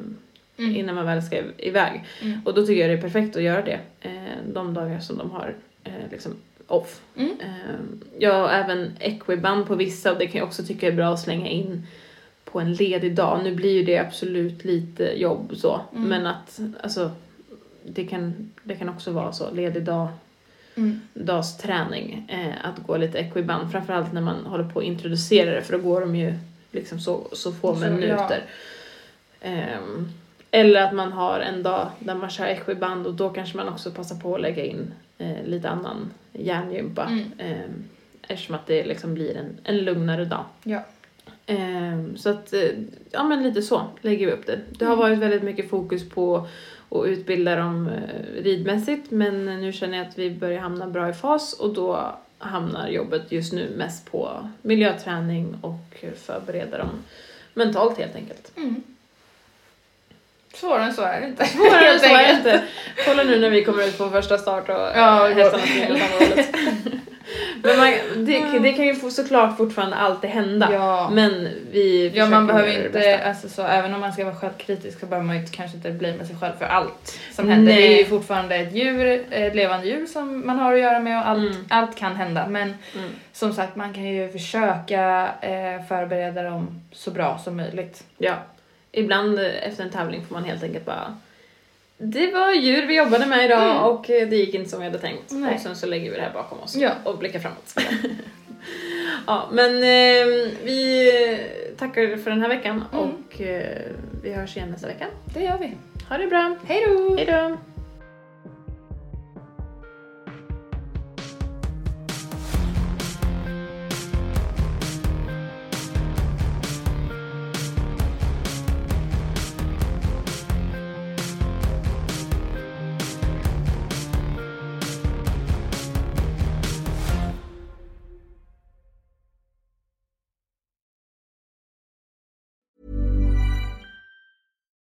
[0.57, 0.75] Mm.
[0.75, 2.03] innan man väl ska iväg.
[2.21, 2.39] Mm.
[2.45, 4.11] Och då tycker jag det är perfekt att göra det eh,
[4.53, 6.31] de dagar som de har eh, liksom
[6.67, 7.01] off.
[7.15, 7.31] Mm.
[7.39, 7.75] Eh,
[8.19, 11.19] jag har även equiband på vissa och det kan jag också tycka är bra att
[11.19, 11.87] slänga in
[12.43, 13.39] på en ledig dag.
[13.43, 16.09] Nu blir ju det absolut lite jobb så, Mm.
[16.09, 17.11] men att alltså
[17.85, 20.07] det kan, det kan också vara så, ledig dag,
[20.77, 21.01] Mm.
[21.13, 25.61] dags träning, eh, att gå lite equiband, framförallt när man håller på att introducera det
[25.61, 26.33] för då går de ju
[26.71, 28.43] liksom så, så få Så, minuter.
[29.41, 30.09] Ehm,
[30.51, 33.91] eller att man har en dag där man kör equiband och då kanske man också
[33.91, 37.03] passar på att lägga in eh, lite annan hjärngympa.
[37.05, 37.31] Mm.
[37.37, 37.83] Ehm,
[38.27, 40.43] eftersom att det liksom blir en, en lugnare dag.
[40.63, 40.83] Ja.
[41.45, 42.69] Ehm, så att, eh,
[43.11, 44.59] ja men lite så lägger vi upp det.
[44.69, 44.99] Det har Mm.
[45.03, 46.47] varit väldigt mycket fokus på
[46.97, 51.13] och utbilda dem eh, ridmässigt men nu känner jag att vi börjar hamna bra i
[51.13, 56.89] fas och då hamnar jobbet just nu mest på miljöträning och förbereda dem
[57.53, 58.51] mentalt helt enkelt.
[58.57, 58.83] Mm.
[60.55, 61.45] Svårare än så är det inte.
[61.57, 62.61] Svårare än så är det inte.
[63.05, 66.45] Kolla nu när vi kommer ut på första start och Ja, ja, hästarna springer åt.
[67.63, 67.93] Men man,
[68.25, 70.69] det, det kan ju såklart fortfarande alltid hända.
[70.73, 71.09] Ja.
[71.13, 75.05] Men vi Ja, man behöver inte, alltså så, även om man ska vara självkritisk så
[75.05, 77.73] behöver man ju kanske inte bli med sig själv för allt som händer.
[77.73, 77.81] Nej.
[77.87, 81.19] Det är ju fortfarande ett djur, ett levande djur som man har att göra med
[81.19, 81.65] och allt, Mm.
[81.69, 82.47] allt kan hända.
[82.47, 83.09] Men Mm.
[83.33, 88.03] som sagt, man kan ju försöka eh, förbereda dem så bra som möjligt.
[88.17, 88.33] Ja.
[88.95, 91.17] Ibland eh, efter en tävling får man helt enkelt bara
[91.97, 93.83] det var djur vi jobbade med idag Mm.
[93.83, 95.31] och eh, det gick inte som vi hade tänkt.
[95.31, 95.55] Nej.
[95.55, 96.91] Och sen så lägger vi det här bakom oss Ja.
[97.03, 97.75] och blickar framåt.
[99.27, 101.11] ja, men eh, vi
[101.77, 103.03] tackar för den här veckan Mm.
[103.05, 103.77] och eh,
[104.23, 105.05] vi hörs igen nästa vecka.
[105.33, 105.71] Det gör vi.
[106.09, 106.55] Ha det bra!
[106.67, 107.15] Hej då!
[107.17, 107.57] Hej då!